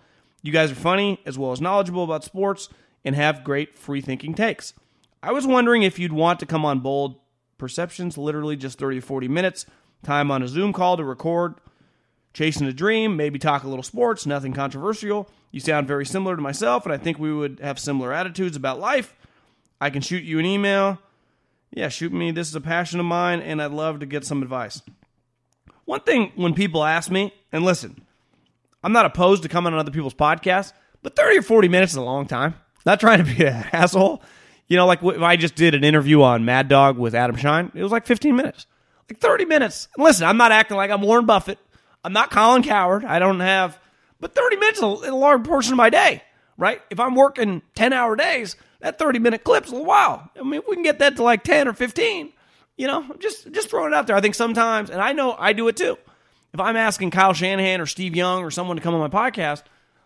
You 0.43 0.53
guys 0.53 0.71
are 0.71 0.77
funny 0.77 1.21
as 1.27 1.39
well 1.39 1.53
as 1.53 1.61
knowledgeable 1.61 2.05
about 2.05 2.25
sports 2.25 2.69
and 3.05 3.15
have 3.15 3.45
great 3.45 3.79
free 3.79 4.01
thinking 4.01 4.35
takes. 4.35 4.75
I 5.23 5.33
was 5.33 5.47
wondering 5.47 5.83
if 5.83 5.99
you'd 5.99 6.13
want 6.13 6.41
to 6.41 6.47
come 6.47 6.65
on 6.65 6.81
Bold 6.81 7.17
Perceptions, 7.59 8.17
literally 8.17 8.57
just 8.57 8.79
30 8.79 9.01
to 9.01 9.07
40 9.07 9.29
minutes, 9.29 9.67
time 10.03 10.31
on 10.31 10.43
a 10.43 10.49
Zoom 10.49 10.73
call 10.73 10.97
to 10.97 11.05
record, 11.05 11.55
chasing 12.33 12.69
a 12.69 12.73
dream, 12.73 13.17
maybe 13.17 13.39
talk 13.39 13.65
a 13.65 13.69
little 13.69 13.83
sports, 13.83 14.27
nothing 14.27 14.53
controversial. 14.53 15.29
You 15.51 15.59
sound 15.59 15.89
very 15.89 16.07
similar 16.07 16.37
to 16.37 16.43
myself, 16.43 16.85
and 16.85 16.93
I 16.93 16.99
think 16.99 17.19
we 17.19 17.33
would 17.33 17.59
have 17.61 17.81
similar 17.81 18.13
attitudes 18.13 18.57
about 18.57 18.79
life. 18.79 19.17
I 19.81 19.91
can 19.91 20.03
shoot 20.03 20.23
you 20.23 20.39
an 20.39 20.47
email. 20.47 20.99
Yeah, 21.71 21.89
shoot 21.89 22.13
me. 22.13 22.31
This 22.31 22.49
is 22.49 22.55
a 22.55 22.61
passion 22.61 23.01
of 23.01 23.07
mine, 23.07 23.41
and 23.41 23.61
I'd 23.61 23.73
love 23.73 24.01
to 24.01 24.07
get 24.07 24.25
some 24.25 24.43
advice. 24.43 24.83
One 25.85 26.01
thing 26.01 26.33
when 26.37 26.55
people 26.55 26.85
ask 26.85 27.11
me, 27.11 27.35
and 27.51 27.65
listen, 27.65 28.03
I'm 28.83 28.93
not 28.93 29.07
opposed 29.07 29.43
to 29.43 29.49
coming 29.49 29.73
on 29.73 29.79
other 29.79 29.91
people's 29.91 30.15
podcasts, 30.15 30.73
but 31.03 31.17
30 31.17 31.39
or 31.39 31.43
40 31.43 31.69
minutes 31.69 31.93
is 31.93 31.97
a 31.97 32.03
long 32.03 32.27
time. 32.27 32.55
Not 32.87 33.01
trying 33.01 33.25
to 33.25 33.25
be 33.25 33.45
an 33.47 33.67
asshole. 33.73 34.23
You 34.67 34.77
know, 34.77 34.87
like 34.87 35.03
if 35.03 35.23
I 35.23 35.37
just 35.37 35.55
did 35.55 35.75
an 35.75 35.85
interview 35.85 36.23
on 36.23 36.45
Mad 36.45 36.69
Dog 36.69 36.99
with 36.99 37.15
Adam 37.15 37.37
Schein, 37.37 37.73
it 37.75 37.83
was 37.83 37.93
like 37.93 38.07
15 38.07 38.37
minutes. 38.37 38.67
Like 39.11 39.21
30 39.21 39.47
minutes. 39.47 39.89
And 39.97 40.05
listen, 40.05 40.27
I'm 40.27 40.37
not 40.37 40.53
acting 40.53 40.77
like 40.77 40.91
I'm 40.91 41.01
Warren 41.01 41.27
Buffett. 41.27 41.59
I'm 42.05 42.13
not 42.13 42.31
Colin 42.31 42.63
Cowherd. 42.63 43.05
I 43.05 43.19
don't 43.19 43.41
have, 43.41 43.79
but 44.21 44.35
30 44.35 44.57
minutes 44.57 44.79
is 44.79 44.85
a, 44.85 45.15
large 45.15 45.45
portion 45.45 45.73
of 45.73 45.79
my 45.79 45.91
day, 45.91 46.23
right? 46.57 46.81
If 46.91 47.01
I'm 47.01 47.15
working 47.15 47.63
10 47.75 47.93
hour 47.93 48.15
days, 48.15 48.57
that 48.81 48.99
30 48.99 49.19
minute 49.19 49.43
clip's 49.43 49.73
a 49.73 49.83
while. 49.83 50.31
I 50.39 50.43
mean, 50.43 50.61
if 50.61 50.69
we 50.69 50.77
can 50.77 50.85
get 50.85 51.01
that 51.01 51.17
to 51.17 51.23
like 51.23 51.43
10 51.43 51.67
or 51.67 51.73
15, 51.73 52.33
you 52.77 52.87
know, 52.87 53.17
just 53.19 53.51
just 53.51 53.71
throwing 53.71 53.93
it 53.93 53.97
out 53.97 54.07
there. 54.07 54.15
I 54.15 54.21
think 54.21 54.37
sometimes, 54.37 54.91
and 54.91 55.01
I 55.01 55.13
know 55.13 55.35
I 55.37 55.53
do 55.53 55.67
it 55.69 55.77
too 55.77 55.99
if 56.53 56.61
I'm 56.61 56.77
asking 56.77 57.11
Kyle 57.11 57.33
Shanahan 57.33 57.81
or 57.81 57.87
Steve 57.87 58.17
Young 58.17 58.43
or 58.43 58.51
someone 58.51 58.77
to 58.77 58.83
come 58.83 58.95
on 58.95 59.01
my 59.01 59.09
podcast, 59.09 59.63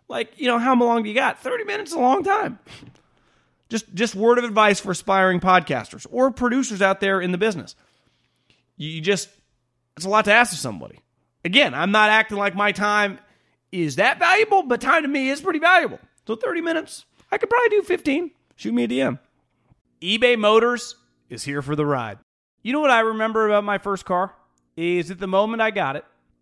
like, 0.08 0.38
you 0.38 0.46
know, 0.46 0.58
how 0.58 0.74
long 0.74 1.02
do 1.02 1.08
you 1.08 1.14
got? 1.14 1.40
30 1.40 1.64
minutes 1.64 1.90
is 1.90 1.96
a 1.96 2.00
long 2.00 2.22
time. 2.22 2.58
Just 3.68 3.94
just 3.94 4.14
word 4.14 4.36
of 4.36 4.44
advice 4.44 4.80
for 4.80 4.90
aspiring 4.90 5.40
podcasters 5.40 6.06
or 6.10 6.30
producers 6.30 6.82
out 6.82 7.00
there 7.00 7.22
in 7.22 7.32
the 7.32 7.38
business. 7.38 7.74
You 8.76 9.00
just 9.00 9.30
it's 9.96 10.04
a 10.04 10.10
lot 10.10 10.26
to 10.26 10.32
ask 10.32 10.52
of 10.52 10.58
somebody. 10.58 10.98
Again, 11.42 11.72
I'm 11.72 11.90
not 11.90 12.10
acting 12.10 12.36
like 12.36 12.54
my 12.54 12.72
time 12.72 13.18
is 13.72 13.96
that 13.96 14.18
valuable, 14.18 14.62
but 14.62 14.82
time 14.82 15.02
to 15.02 15.08
me 15.08 15.30
is 15.30 15.40
pretty 15.40 15.58
valuable. 15.58 15.98
So 16.26 16.36
30 16.36 16.60
minutes, 16.60 17.06
I 17.30 17.38
could 17.38 17.48
probably 17.48 17.70
do 17.70 17.82
15. 17.82 18.30
Shoot 18.56 18.74
me 18.74 18.84
a 18.84 18.88
DM. 18.88 19.18
eBay 20.02 20.38
Motors 20.38 20.94
is 21.30 21.44
here 21.44 21.62
for 21.62 21.74
the 21.74 21.86
ride. 21.86 22.18
You 22.62 22.74
know 22.74 22.80
what 22.80 22.90
I 22.90 23.00
remember 23.00 23.48
about 23.48 23.64
my 23.64 23.78
first 23.78 24.04
car? 24.04 24.34
Is 24.76 25.10
at 25.10 25.18
the 25.18 25.26
moment 25.26 25.62
I 25.62 25.70
got 25.70 25.96
it, 25.96 26.04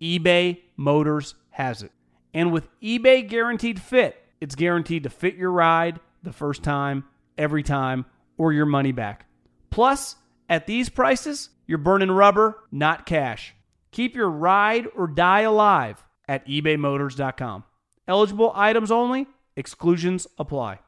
eBay 0.00 0.60
Motors 0.76 1.34
has 1.50 1.82
it. 1.82 1.92
And 2.32 2.52
with 2.52 2.68
eBay 2.80 3.26
Guaranteed 3.28 3.80
Fit, 3.80 4.20
it's 4.40 4.54
guaranteed 4.54 5.04
to 5.04 5.10
fit 5.10 5.36
your 5.36 5.52
ride 5.52 6.00
the 6.22 6.32
first 6.32 6.62
time, 6.62 7.04
every 7.38 7.62
time, 7.62 8.06
or 8.36 8.52
your 8.52 8.66
money 8.66 8.92
back. 8.92 9.26
Plus, 9.70 10.16
at 10.48 10.66
these 10.66 10.88
prices, 10.88 11.50
you're 11.66 11.78
burning 11.78 12.10
rubber, 12.10 12.58
not 12.70 13.06
cash. 13.06 13.54
Keep 13.92 14.14
your 14.16 14.30
ride 14.30 14.86
or 14.96 15.06
die 15.06 15.42
alive 15.42 16.04
at 16.28 16.46
ebaymotors.com. 16.46 17.64
Eligible 18.06 18.52
items 18.54 18.90
only, 18.90 19.26
exclusions 19.56 20.26
apply. 20.38 20.80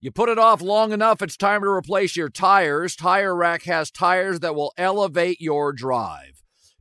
You 0.00 0.10
put 0.10 0.28
it 0.28 0.38
off 0.38 0.60
long 0.60 0.92
enough, 0.92 1.22
it's 1.22 1.36
time 1.36 1.62
to 1.62 1.68
replace 1.68 2.16
your 2.16 2.28
tires. 2.28 2.94
Tire 2.94 3.34
Rack 3.34 3.62
has 3.62 3.90
tires 3.90 4.40
that 4.40 4.54
will 4.54 4.74
elevate 4.76 5.40
your 5.40 5.72
drive. 5.72 6.43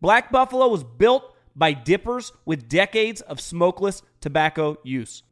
Black 0.00 0.32
Buffalo 0.32 0.68
was 0.68 0.82
built 0.84 1.34
by 1.54 1.72
dippers 1.72 2.32
with 2.46 2.68
decades 2.68 3.20
of 3.20 3.40
smokeless 3.40 4.02
tobacco 4.20 4.78
use. 4.82 5.22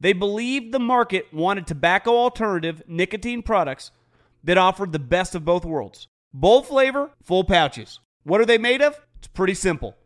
They 0.00 0.12
believed 0.12 0.72
the 0.72 0.80
market 0.80 1.32
wanted 1.32 1.66
tobacco 1.66 2.16
alternative 2.16 2.82
nicotine 2.88 3.42
products 3.42 3.92
that 4.42 4.58
offered 4.58 4.92
the 4.92 4.98
best 4.98 5.34
of 5.34 5.44
both 5.44 5.64
worlds. 5.64 6.08
Bold 6.34 6.66
flavor, 6.66 7.10
full 7.22 7.44
pouches. 7.44 8.00
What 8.24 8.40
are 8.40 8.46
they 8.46 8.58
made 8.58 8.82
of? 8.82 8.98
It's 9.18 9.28
pretty 9.28 9.54
simple. 9.54 9.96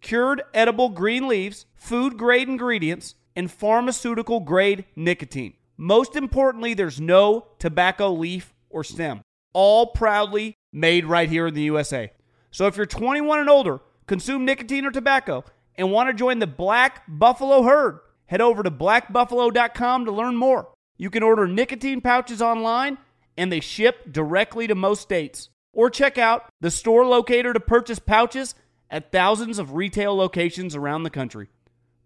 Cured 0.00 0.42
edible 0.54 0.90
green 0.90 1.26
leaves, 1.26 1.66
food 1.74 2.16
grade 2.16 2.48
ingredients, 2.48 3.16
and 3.34 3.50
pharmaceutical 3.50 4.40
grade 4.40 4.84
nicotine. 4.94 5.54
Most 5.76 6.16
importantly, 6.16 6.72
there's 6.72 7.00
no 7.00 7.48
tobacco 7.58 8.12
leaf 8.12 8.54
or 8.70 8.84
stem. 8.84 9.20
All 9.52 9.86
proudly 9.88 10.54
made 10.72 11.04
right 11.04 11.28
here 11.28 11.48
in 11.48 11.54
the 11.54 11.62
USA. 11.62 12.12
So 12.56 12.66
if 12.66 12.78
you're 12.78 12.86
21 12.86 13.40
and 13.40 13.50
older, 13.50 13.80
consume 14.06 14.46
nicotine 14.46 14.86
or 14.86 14.90
tobacco, 14.90 15.44
and 15.74 15.92
want 15.92 16.08
to 16.08 16.14
join 16.14 16.38
the 16.38 16.46
Black 16.46 17.02
Buffalo 17.06 17.64
herd, 17.64 18.00
head 18.24 18.40
over 18.40 18.62
to 18.62 18.70
blackbuffalo.com 18.70 20.06
to 20.06 20.10
learn 20.10 20.36
more. 20.36 20.72
You 20.96 21.10
can 21.10 21.22
order 21.22 21.46
nicotine 21.46 22.00
pouches 22.00 22.40
online, 22.40 22.96
and 23.36 23.52
they 23.52 23.60
ship 23.60 24.10
directly 24.10 24.66
to 24.68 24.74
most 24.74 25.02
states. 25.02 25.50
Or 25.74 25.90
check 25.90 26.16
out 26.16 26.48
the 26.62 26.70
store 26.70 27.04
locator 27.04 27.52
to 27.52 27.60
purchase 27.60 27.98
pouches 27.98 28.54
at 28.90 29.12
thousands 29.12 29.58
of 29.58 29.74
retail 29.74 30.16
locations 30.16 30.74
around 30.74 31.02
the 31.02 31.10
country. 31.10 31.48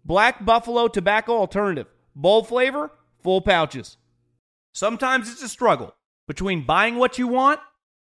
Black 0.03 0.43
Buffalo 0.43 0.89
Tobacco 0.89 1.31
Alternative. 1.31 1.87
Bold 2.13 2.49
flavor, 2.49 2.91
full 3.23 3.39
pouches. 3.39 3.95
Sometimes 4.73 5.31
it's 5.31 5.43
a 5.43 5.47
struggle 5.47 5.95
between 6.27 6.65
buying 6.65 6.97
what 6.97 7.17
you 7.17 7.29
want 7.29 7.61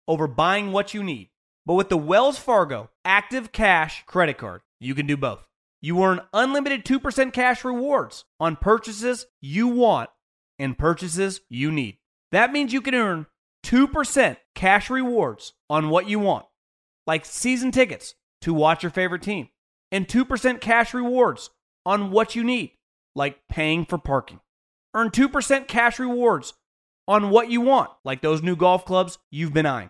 over 0.08 0.28
buying 0.28 0.72
what 0.72 0.94
you 0.94 1.02
need. 1.02 1.32
But 1.68 1.74
with 1.74 1.90
the 1.90 1.98
Wells 1.98 2.40
Fargo 2.40 2.90
Active 3.04 3.52
Cash 3.52 4.06
credit 4.08 4.38
card, 4.38 4.62
you 4.80 4.96
can 4.96 5.06
do 5.06 5.18
both. 5.18 5.46
You 5.82 6.02
earn 6.02 6.22
unlimited 6.32 6.86
2% 6.86 7.34
cash 7.34 7.66
rewards 7.66 8.24
on 8.40 8.56
purchases 8.56 9.26
you 9.42 9.68
want 9.68 10.10
and 10.58 10.78
purchases 10.78 11.42
you 11.50 11.70
need. 11.70 11.98
That 12.32 12.54
means 12.54 12.72
you 12.72 12.80
can 12.80 12.96
earn 12.96 13.26
2% 13.66 14.38
cash 14.56 14.90
rewards 14.90 15.56
on 15.70 15.90
what 15.90 16.08
you 16.08 16.20
want, 16.20 16.46
like 17.06 17.26
season 17.26 17.74
tickets 17.74 18.16
to 18.44 18.54
watch 18.54 18.82
your 18.82 18.90
favorite 18.90 19.22
team, 19.22 19.50
and 19.92 20.08
2% 20.08 20.62
cash 20.62 20.94
rewards 20.94 21.50
on 21.86 22.12
what 22.12 22.34
you 22.34 22.46
need, 22.46 22.72
like 23.14 23.42
paying 23.50 23.84
for 23.84 23.98
parking. 23.98 24.40
Earn 24.94 25.10
2% 25.10 25.68
cash 25.68 26.00
rewards 26.00 26.54
on 27.10 27.30
what 27.30 27.52
you 27.52 27.60
want, 27.60 27.90
like 28.06 28.22
those 28.22 28.42
new 28.42 28.56
golf 28.56 28.86
clubs 28.86 29.18
you've 29.30 29.54
been 29.54 29.66
eyeing, 29.66 29.90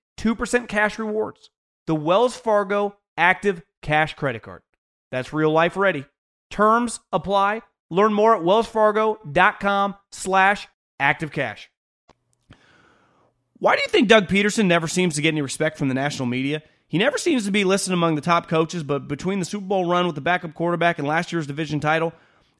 2% 0.21 0.67
cash 0.67 0.99
rewards, 0.99 1.49
the 1.87 1.95
Wells 1.95 2.37
Fargo 2.37 2.95
Active 3.17 3.63
Cash 3.81 4.13
credit 4.13 4.43
card. 4.43 4.61
That's 5.09 5.33
real 5.33 5.51
life 5.51 5.75
ready. 5.75 6.05
Terms 6.51 6.99
apply. 7.11 7.63
Learn 7.89 8.13
more 8.13 8.35
at 8.35 8.43
wellsfargo.com 8.43 9.95
slash 10.11 10.67
activecash. 10.99 11.65
Why 13.57 13.75
do 13.75 13.81
you 13.81 13.87
think 13.89 14.07
Doug 14.07 14.27
Pederson 14.27 14.67
never 14.67 14.87
seems 14.87 15.15
to 15.15 15.21
get 15.21 15.29
any 15.29 15.41
respect 15.41 15.77
from 15.77 15.87
the 15.87 15.93
national 15.93 16.27
media? 16.27 16.61
He 16.87 16.97
never 16.97 17.17
seems 17.17 17.45
to 17.45 17.51
be 17.51 17.63
listed 17.63 17.93
among 17.93 18.15
the 18.15 18.21
top 18.21 18.47
coaches, 18.47 18.83
but 18.83 19.07
between 19.07 19.39
the 19.39 19.45
Super 19.45 19.65
Bowl 19.65 19.89
run 19.89 20.05
with 20.05 20.15
the 20.15 20.21
backup 20.21 20.53
quarterback 20.53 20.99
and 20.99 21.07
last 21.07 21.31
year's 21.31 21.47
division 21.47 21.79
title, 21.79 22.13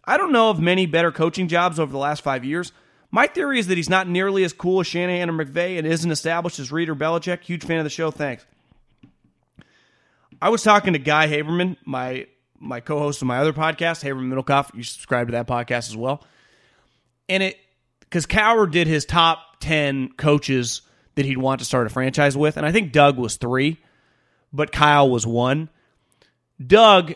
I 0.04 0.18
don't 0.18 0.32
know 0.32 0.50
of 0.50 0.60
many 0.60 0.86
better 0.88 1.12
coaching 1.12 1.48
jobs 1.48 1.80
over 1.80 1.92
the 1.92 1.98
last 1.98 2.24
five 2.24 2.44
years. 2.44 2.72
My 3.12 3.28
theory 3.28 3.60
is 3.60 3.68
that 3.68 3.78
he's 3.78 3.90
not 3.90 4.08
nearly 4.08 4.44
as 4.44 4.54
cool 4.54 4.80
as 4.80 4.88
Shanahan 4.88 5.30
or 5.30 5.34
McVay 5.34 5.78
and 5.78 5.86
isn't 5.86 6.10
established 6.10 6.60
as 6.60 6.72
Reid 6.72 6.90
or 6.90 6.96
Belichick. 6.96 7.44
Huge 7.44 7.64
fan 7.64 7.78
of 7.78 7.84
the 7.84 7.90
show. 7.90 8.10
Thanks. 8.10 8.46
I 10.42 10.50
was 10.50 10.64
talking 10.64 10.94
to 10.94 11.00
Guy 11.00 11.28
Haberman, 11.28 11.78
my 11.86 12.28
my 12.60 12.80
co-host 12.80 13.22
of 13.22 13.28
my 13.28 13.40
other 13.40 13.54
podcast, 13.54 14.04
Haberman 14.04 14.32
Middlekauff. 14.32 14.74
You 14.76 14.84
subscribe 14.84 15.28
to 15.28 15.34
that 15.34 15.48
podcast 15.48 15.90
as 15.90 15.98
well. 15.98 16.24
And 17.28 17.44
it 17.44 17.58
because 18.00 18.26
Cowherd 18.26 18.72
did 18.72 18.88
his 18.88 19.06
top 19.06 19.58
ten 19.60 20.10
coaches 20.14 20.82
that 21.16 21.26
he'd 21.26 21.38
want 21.38 21.60
to 21.60 21.66
start 21.66 21.86
a 21.86 21.90
franchise 21.90 22.38
with, 22.38 22.58
and 22.58 22.66
I 22.66 22.72
think 22.72 22.92
Doug 22.92 23.18
was 23.18 23.36
three, 23.36 23.78
but 24.54 24.72
Kyle 24.72 25.10
was 25.10 25.28
one. 25.28 25.70
Doug, 26.66 27.14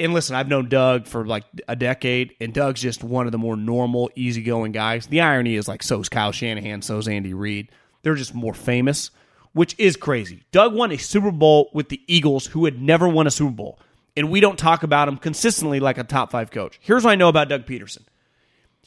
and 0.00 0.14
listen, 0.14 0.36
I've 0.36 0.48
known 0.48 0.68
Doug 0.68 1.06
for 1.06 1.26
like 1.26 1.44
a 1.66 1.76
decade, 1.76 2.34
and 2.40 2.52
Doug's 2.52 2.80
just 2.80 3.02
one 3.02 3.26
of 3.26 3.32
the 3.32 3.38
more 3.38 3.56
normal, 3.56 4.10
easygoing 4.14 4.72
guys. 4.72 5.06
The 5.06 5.20
irony 5.20 5.56
is 5.56 5.68
like 5.68 5.82
so's 5.82 6.08
Kyle 6.08 6.32
Shanahan, 6.32 6.82
so's 6.82 7.08
Andy 7.08 7.34
Reid. 7.34 7.68
They're 8.02 8.14
just 8.14 8.34
more 8.34 8.54
famous, 8.54 9.10
which 9.52 9.74
is 9.78 9.96
crazy. 9.96 10.44
Doug 10.52 10.74
won 10.74 10.92
a 10.92 10.96
Super 10.96 11.30
Bowl 11.30 11.70
with 11.72 11.88
the 11.88 12.00
Eagles, 12.06 12.46
who 12.46 12.64
had 12.64 12.80
never 12.80 13.08
won 13.08 13.26
a 13.26 13.30
Super 13.30 13.52
Bowl, 13.52 13.78
and 14.16 14.30
we 14.30 14.40
don't 14.40 14.58
talk 14.58 14.82
about 14.82 15.08
him 15.08 15.16
consistently 15.16 15.80
like 15.80 15.98
a 15.98 16.04
top 16.04 16.30
five 16.30 16.50
coach. 16.50 16.78
Here's 16.82 17.04
what 17.04 17.10
I 17.10 17.16
know 17.16 17.28
about 17.28 17.48
Doug 17.48 17.66
Pederson 17.66 18.02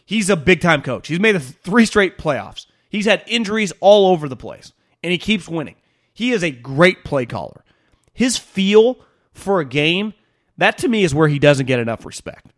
He's 0.06 0.30
a 0.30 0.36
big 0.36 0.62
time 0.62 0.82
coach. 0.82 1.08
He's 1.08 1.20
made 1.20 1.42
three 1.42 1.86
straight 1.86 2.18
playoffs. 2.18 2.66
He's 2.90 3.06
had 3.06 3.24
injuries 3.28 3.72
all 3.80 4.12
over 4.12 4.28
the 4.28 4.36
place, 4.36 4.74
and 5.02 5.12
he 5.12 5.18
keeps 5.18 5.48
winning. 5.48 5.76
He 6.14 6.32
is 6.32 6.44
a 6.44 6.52
great 6.52 7.04
play 7.04 7.26
caller. 7.26 7.64
His 8.14 8.38
feel 8.38 8.98
for 9.34 9.62
a 9.62 9.66
game, 9.66 10.14
that 10.62 10.78
to 10.80 10.88
me 10.88 11.04
is 11.04 11.14
where 11.14 11.28
he 11.28 11.40
doesn't 11.40 11.66
get 11.66 11.80
enough 11.80 12.06
respect. 12.06 12.54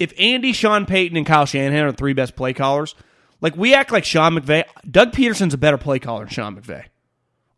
If 0.00 0.12
Andy, 0.18 0.52
Sean 0.52 0.86
Payton, 0.86 1.16
and 1.16 1.24
Kyle 1.24 1.46
Shanahan 1.46 1.84
are 1.84 1.92
the 1.92 1.96
three 1.96 2.12
best 2.12 2.34
play 2.34 2.52
callers, 2.52 2.96
like 3.40 3.56
we 3.56 3.74
act 3.74 3.92
like 3.92 4.04
Sean 4.04 4.34
McVay, 4.34 4.64
Doug 4.90 5.12
Pederson's 5.12 5.54
a 5.54 5.58
better 5.58 5.78
play 5.78 6.00
caller 6.00 6.24
than 6.24 6.30
Sean 6.30 6.60
McVay. 6.60 6.86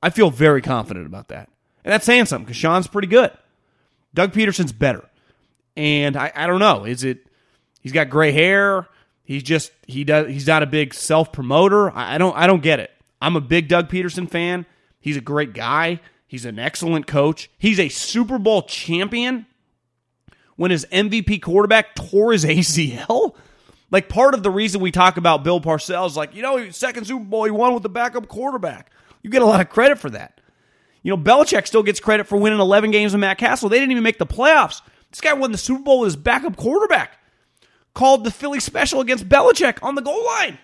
I 0.02 0.10
feel 0.10 0.30
very 0.30 0.60
confident 0.60 1.06
about 1.06 1.28
that. 1.28 1.48
And 1.82 1.92
that's 1.92 2.04
saying 2.04 2.26
something 2.26 2.44
because 2.44 2.58
Sean's 2.58 2.86
pretty 2.86 3.08
good. 3.08 3.30
Doug 4.12 4.32
Pederson's 4.32 4.72
better. 4.72 5.08
And 5.76 6.16
I, 6.16 6.30
I 6.34 6.46
don't 6.46 6.60
know. 6.60 6.84
Is 6.84 7.02
it 7.02 7.26
he's 7.80 7.92
got 7.92 8.10
gray 8.10 8.32
hair? 8.32 8.86
He's 9.24 9.42
just 9.42 9.72
he 9.86 10.04
does 10.04 10.28
he's 10.28 10.46
not 10.46 10.62
a 10.62 10.66
big 10.66 10.92
self 10.92 11.32
promoter. 11.32 11.90
I, 11.90 12.16
I 12.16 12.18
don't 12.18 12.36
I 12.36 12.46
don't 12.46 12.62
get 12.62 12.80
it. 12.80 12.90
I'm 13.22 13.36
a 13.36 13.40
big 13.40 13.68
Doug 13.68 13.88
Pederson 13.88 14.28
fan. 14.28 14.66
He's 15.00 15.16
a 15.16 15.22
great 15.22 15.54
guy. 15.54 16.00
He's 16.26 16.44
an 16.44 16.58
excellent 16.58 17.06
coach. 17.06 17.50
He's 17.56 17.80
a 17.80 17.88
Super 17.88 18.38
Bowl 18.38 18.62
champion 18.62 19.46
when 20.56 20.70
his 20.70 20.86
MVP 20.86 21.42
quarterback 21.42 21.94
tore 21.94 22.32
his 22.32 22.44
ACL. 22.46 23.34
Like 23.90 24.08
part 24.08 24.34
of 24.34 24.42
the 24.42 24.50
reason 24.50 24.80
we 24.80 24.90
talk 24.90 25.16
about 25.16 25.44
Bill 25.44 25.60
Parcells, 25.60 26.16
like, 26.16 26.34
you 26.34 26.42
know, 26.42 26.70
second 26.70 27.06
Super 27.06 27.24
Bowl 27.24 27.44
he 27.44 27.50
won 27.50 27.72
with 27.72 27.84
the 27.84 27.88
backup 27.88 28.26
quarterback. 28.26 28.90
You 29.22 29.30
get 29.30 29.42
a 29.42 29.46
lot 29.46 29.60
of 29.60 29.68
credit 29.68 29.98
for 29.98 30.10
that. 30.10 30.40
You 31.02 31.10
know, 31.10 31.22
Belichick 31.22 31.68
still 31.68 31.84
gets 31.84 32.00
credit 32.00 32.26
for 32.26 32.36
winning 32.36 32.58
11 32.58 32.90
games 32.90 33.12
with 33.12 33.20
Matt 33.20 33.38
Cassel. 33.38 33.68
They 33.68 33.78
didn't 33.78 33.92
even 33.92 34.02
make 34.02 34.18
the 34.18 34.26
playoffs. 34.26 34.82
This 35.10 35.20
guy 35.20 35.34
won 35.34 35.52
the 35.52 35.58
Super 35.58 35.82
Bowl 35.82 36.00
with 36.00 36.08
his 36.08 36.16
backup 36.16 36.56
quarterback 36.56 37.18
called 37.94 38.24
the 38.24 38.30
Philly 38.32 38.58
special 38.58 39.00
against 39.00 39.28
Belichick 39.28 39.78
on 39.82 39.94
the 39.94 40.02
goal 40.02 40.24
line. 40.26 40.58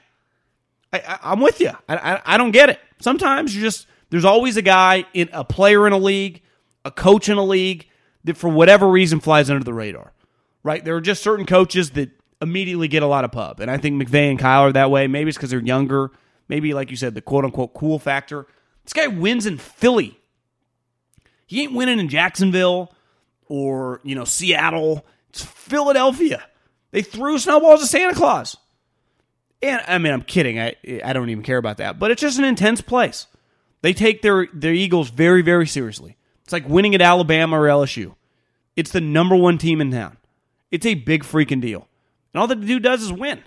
I, 0.93 1.19
am 1.23 1.41
with 1.41 1.61
you. 1.61 1.71
I, 1.89 1.97
I, 1.97 2.23
I, 2.35 2.37
don't 2.37 2.51
get 2.51 2.69
it. 2.69 2.79
Sometimes 3.01 3.55
you 3.57 3.63
just 3.63 3.87
there's 4.11 4.27
always 4.27 4.59
a 4.59 4.63
guy 4.63 5.07
in 5.15 5.31
a 5.33 5.43
player 5.43 5.87
in 5.87 5.93
a 5.93 5.99
league, 5.99 6.43
a 6.85 6.91
coach 6.91 7.29
in 7.31 7.39
a 7.39 7.45
league 7.45 7.89
that 8.25 8.37
for 8.37 8.49
whatever 8.49 8.89
reason 8.89 9.21
flies 9.21 9.51
under 9.51 9.65
the 9.65 9.75
radar. 9.75 10.13
Right? 10.63 10.85
There 10.85 10.95
are 10.97 11.01
just 11.01 11.23
certain 11.23 11.47
coaches 11.47 11.91
that 11.93 12.11
immediately 12.41 12.89
get 12.89 13.03
a 13.03 13.07
lot 13.07 13.25
of 13.25 13.33
pub, 13.33 13.61
and 13.61 13.71
I 13.71 13.79
think 13.79 14.01
McVay 14.01 14.31
and 14.31 14.39
Kyle 14.39 14.63
are 14.63 14.73
that 14.73 14.91
way. 14.91 15.07
Maybe 15.07 15.29
it's 15.29 15.37
because 15.37 15.51
they're 15.51 15.61
younger. 15.61 16.11
Maybe 16.49 16.75
like 16.75 16.91
you 16.91 16.97
said, 16.97 17.15
the 17.15 17.21
quote 17.21 17.45
unquote 17.45 17.75
cool 17.75 17.99
factor. 17.99 18.47
This 18.85 18.93
guy 18.93 19.07
wins 19.07 19.47
in 19.47 19.59
Philly. 19.59 20.19
He 21.47 21.63
ain't 21.63 21.73
winning 21.73 21.99
in 21.99 22.09
Jacksonville 22.09 22.93
or 23.49 24.01
you 24.05 24.15
know 24.15 24.25
Seattle. 24.25 25.05
It's 25.31 25.45
Philadelphia. 25.45 26.45
They 26.91 27.03
threw 27.03 27.39
snowballs 27.39 27.83
at 27.83 27.89
Santa 27.89 28.15
Claus. 28.15 28.57
And 29.63 29.81
I 29.87 29.99
mean, 29.99 30.13
I'm 30.13 30.23
kidding. 30.23 30.59
I 30.59 30.75
I 31.05 31.13
don't 31.13 31.31
even 31.31 31.45
care 31.45 31.59
about 31.59 31.79
that. 31.79 31.99
But 31.99 32.11
it's 32.11 32.21
just 32.21 32.39
an 32.39 32.45
intense 32.45 32.81
place. 32.81 33.27
They 33.83 33.93
take 33.93 34.23
their 34.23 34.47
their 34.53 34.73
Eagles 34.73 35.11
very 35.11 35.43
very 35.43 35.67
seriously. 35.67 36.17
It's 36.45 36.53
like 36.53 36.69
winning 36.69 36.95
at 36.95 37.03
Alabama 37.03 37.61
or 37.61 37.67
LSU. 37.67 38.15
It's 38.77 38.91
the 38.91 39.01
number 39.01 39.37
one 39.37 39.59
team 39.59 39.81
in 39.81 39.91
town. 39.91 40.17
It's 40.71 40.87
a 40.87 40.95
big 40.95 41.25
freaking 41.25 41.61
deal. 41.61 41.87
And 42.33 42.41
all 42.41 42.47
that 42.47 42.61
the 42.61 42.67
dude 42.67 42.83
does 42.83 43.03
is 43.03 43.13
win. 43.13 43.43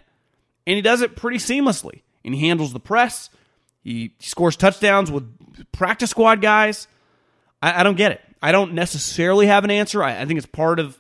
And 0.68 0.76
he 0.76 0.82
does 0.82 1.02
it 1.02 1.16
pretty 1.16 1.38
seamlessly. 1.38 2.02
And 2.24 2.34
he 2.34 2.48
handles 2.48 2.74
the 2.74 2.80
press. 2.80 3.30
He 3.84 4.14
scores 4.20 4.56
touchdowns 4.56 5.12
with 5.12 5.28
practice 5.72 6.12
squad 6.12 6.42
guys. 6.42 6.88
I, 7.62 7.82
I 7.82 7.84
don't 7.84 7.98
get 7.98 8.12
it. 8.12 8.22
I 8.42 8.52
don't 8.52 8.74
necessarily 8.74 9.48
have 9.48 9.64
an 9.64 9.72
answer. 9.72 10.04
I, 10.04 10.22
I 10.22 10.26
think 10.26 10.38
it's 10.38 10.48
part 10.48 10.80
of 10.80 11.00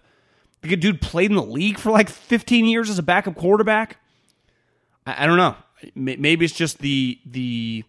a 0.63 0.75
dude 0.75 1.01
played 1.01 1.29
in 1.29 1.35
the 1.35 1.43
league 1.43 1.77
for 1.77 1.91
like 1.91 2.09
15 2.09 2.65
years 2.65 2.89
as 2.89 2.97
a 2.97 3.03
backup 3.03 3.35
quarterback. 3.35 3.97
I, 5.05 5.23
I 5.23 5.25
don't 5.27 5.37
know. 5.37 5.55
Maybe 5.93 6.45
it's 6.45 6.55
just 6.55 6.79
the 6.79 7.19
the 7.25 7.83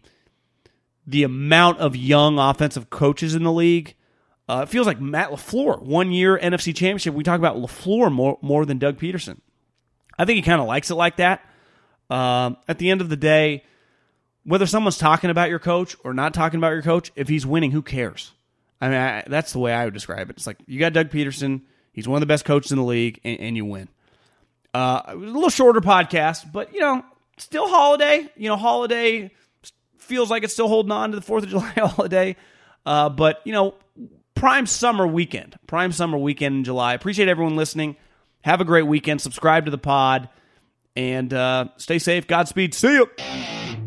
the 1.07 1.23
amount 1.23 1.79
of 1.79 1.95
young 1.95 2.37
offensive 2.37 2.89
coaches 2.89 3.33
in 3.33 3.43
the 3.43 3.51
league. 3.51 3.95
Uh, 4.47 4.61
it 4.63 4.69
feels 4.69 4.85
like 4.85 5.01
Matt 5.01 5.29
LaFleur, 5.29 5.81
one 5.81 6.11
year 6.11 6.37
NFC 6.37 6.75
championship. 6.75 7.13
We 7.13 7.23
talk 7.23 7.39
about 7.39 7.57
LaFleur 7.57 8.11
more 8.11 8.37
more 8.41 8.65
than 8.65 8.77
Doug 8.77 8.99
Pederson. 8.99 9.39
I 10.19 10.25
think 10.25 10.35
he 10.35 10.41
kind 10.41 10.61
of 10.61 10.67
likes 10.67 10.91
it 10.91 10.95
like 10.95 11.17
that. 11.17 11.41
Um, 12.09 12.57
at 12.67 12.77
the 12.77 12.89
end 12.89 13.01
of 13.01 13.09
the 13.09 13.17
day, 13.17 13.63
whether 14.43 14.65
someone's 14.65 14.97
talking 14.97 15.29
about 15.29 15.49
your 15.49 15.59
coach 15.59 15.95
or 16.03 16.13
not 16.13 16.33
talking 16.33 16.57
about 16.57 16.71
your 16.71 16.81
coach, 16.81 17.11
if 17.15 17.27
he's 17.27 17.45
winning, 17.45 17.71
who 17.71 17.81
cares? 17.81 18.31
I 18.79 18.89
mean, 18.89 18.97
I, 18.97 19.23
that's 19.27 19.51
the 19.53 19.59
way 19.59 19.73
I 19.73 19.85
would 19.85 19.93
describe 19.93 20.29
it. 20.29 20.37
It's 20.37 20.47
like 20.47 20.57
you 20.67 20.79
got 20.79 20.93
Doug 20.93 21.09
Pederson, 21.09 21.61
He's 21.97 22.07
one 22.07 22.17
of 22.17 22.19
the 22.19 22.27
best 22.27 22.45
coaches 22.45 22.71
in 22.71 22.77
the 22.77 22.83
league, 22.83 23.19
and, 23.23 23.39
and 23.39 23.57
you 23.57 23.65
win. 23.65 23.89
Uh, 24.71 25.01
it 25.09 25.17
was 25.17 25.31
a 25.31 25.33
little 25.33 25.49
shorter 25.49 25.81
podcast, 25.81 26.51
but 26.51 26.71
you 26.71 26.79
know, 26.79 27.03
still 27.39 27.67
holiday. 27.67 28.29
You 28.37 28.49
know, 28.49 28.55
holiday 28.55 29.31
feels 30.07 30.29
like 30.29 30.43
it's 30.43 30.53
still 30.53 30.67
holding 30.67 30.91
on 30.91 31.11
to 31.11 31.15
the 31.15 31.21
Fourth 31.21 31.43
of 31.43 31.49
July 31.51 31.71
holiday. 31.75 32.35
Uh, 32.85 33.09
but 33.09 33.41
you 33.45 33.53
know, 33.53 33.75
prime 34.35 34.65
summer 34.65 35.05
weekend, 35.05 35.57
prime 35.67 35.91
summer 35.91 36.17
weekend 36.17 36.55
in 36.55 36.63
July. 36.63 36.93
Appreciate 36.93 37.27
everyone 37.27 37.55
listening. 37.55 37.95
Have 38.41 38.61
a 38.61 38.65
great 38.65 38.83
weekend. 38.87 39.21
Subscribe 39.21 39.65
to 39.65 39.71
the 39.71 39.77
pod, 39.77 40.29
and 40.95 41.33
uh, 41.33 41.65
stay 41.77 41.99
safe. 41.99 42.27
Godspeed. 42.27 42.73
See 42.73 42.93
you. 42.93 43.86